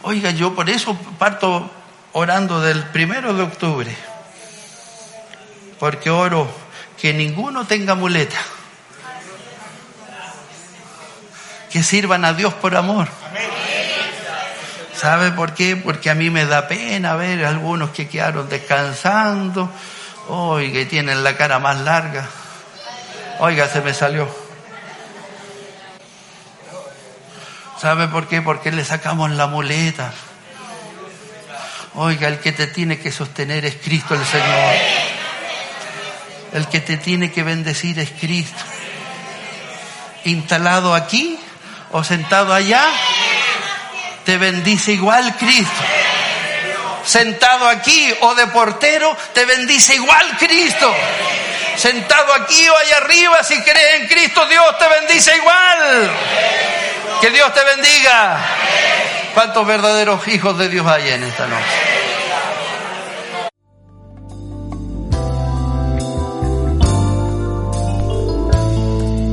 Oiga, 0.03 0.31
yo 0.31 0.55
por 0.55 0.71
eso 0.71 0.97
parto 1.19 1.71
orando 2.13 2.61
del 2.61 2.85
primero 2.85 3.35
de 3.35 3.43
octubre 3.43 3.95
porque 5.79 6.11
oro 6.11 6.49
que 7.01 7.12
ninguno 7.12 7.66
tenga 7.66 7.95
muleta. 7.95 8.39
Que 11.70 11.83
sirvan 11.83 12.24
a 12.24 12.33
Dios 12.33 12.55
por 12.55 12.77
amor. 12.77 13.09
¿Sabe 14.95 15.31
por 15.31 15.53
qué? 15.53 15.77
Porque 15.77 16.09
a 16.09 16.14
mí 16.14 16.31
me 16.31 16.47
da 16.47 16.68
pena 16.68 17.16
ver 17.16 17.45
algunos 17.45 17.91
que 17.91 18.09
quedaron 18.09 18.49
descansando, 18.49 19.70
hoy 20.29 20.72
que 20.72 20.87
tienen 20.87 21.22
la 21.22 21.37
cara 21.37 21.59
más 21.59 21.79
larga. 21.81 22.27
Oiga, 23.41 23.68
se 23.68 23.83
me 23.83 23.93
salió. 23.93 24.27
¿Sabe 27.79 28.09
por 28.09 28.27
qué? 28.27 28.41
Porque 28.41 28.72
le 28.72 28.85
sacamos 28.87 29.31
la 29.33 29.47
muleta. 29.47 30.12
Oiga, 31.95 32.29
el 32.29 32.39
que 32.41 32.53
te 32.53 32.66
tiene 32.66 32.99
que 32.99 33.12
sostener 33.12 33.66
es 33.66 33.77
Cristo 33.77 34.14
el 34.14 34.24
Señor. 34.24 35.16
El 36.53 36.68
que 36.68 36.80
te 36.80 36.97
tiene 36.97 37.32
que 37.32 37.42
bendecir 37.42 37.99
es 37.99 38.11
Cristo. 38.18 38.62
Instalado 40.24 40.94
aquí 40.94 41.38
o 41.92 42.03
sentado 42.03 42.53
allá, 42.53 42.84
te 44.24 44.38
bendice 44.38 44.92
igual 44.92 45.36
Cristo. 45.36 45.82
Sentado 47.05 47.68
aquí 47.68 48.12
o 48.20 48.34
de 48.34 48.49
portero, 48.49 49.16
te 49.32 49.44
bendice 49.44 49.94
igual 49.94 50.36
Cristo. 50.38 50.92
Sentado 51.76 52.32
aquí 52.34 52.68
o 52.68 52.76
allá 52.76 52.97
arriba, 52.97 53.42
si 53.44 53.61
crees 53.62 54.01
en 54.01 54.09
Cristo, 54.09 54.47
Dios 54.47 54.78
te 54.78 54.88
bendice 54.88 55.36
igual. 55.36 56.11
Que 57.20 57.30
Dios 57.30 57.55
te 57.55 57.62
bendiga. 57.62 58.38
¿Cuántos 59.34 59.66
verdaderos 59.66 60.26
hijos 60.28 60.59
de 60.59 60.68
Dios 60.68 60.86
hay 60.86 61.11
en 61.11 61.24
esta 61.24 61.47
noche? 61.47 61.95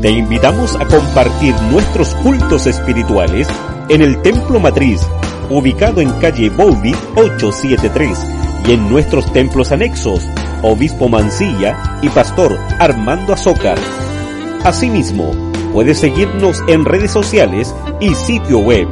Te 0.03 0.11
invitamos 0.11 0.75
a 0.75 0.85
compartir 0.85 1.55
nuestros 1.71 2.13
cultos 2.15 2.67
espirituales 2.67 3.47
en 3.87 4.01
el 4.01 4.21
Templo 4.21 4.59
Matriz, 4.59 4.99
ubicado 5.49 6.01
en 6.01 6.09
calle 6.19 6.49
Bowdy 6.49 6.93
873, 7.15 8.17
y 8.67 8.73
en 8.73 8.89
nuestros 8.89 9.31
templos 9.31 9.71
anexos, 9.71 10.27
Obispo 10.61 11.07
Mancilla 11.07 12.01
y 12.01 12.09
Pastor 12.09 12.59
Armando 12.79 13.31
Azócar. 13.31 13.77
Asimismo, 14.65 15.31
puedes 15.71 15.99
seguirnos 15.99 16.61
en 16.67 16.83
redes 16.83 17.11
sociales 17.11 17.73
y 18.01 18.13
sitio 18.13 18.59
web 18.59 18.89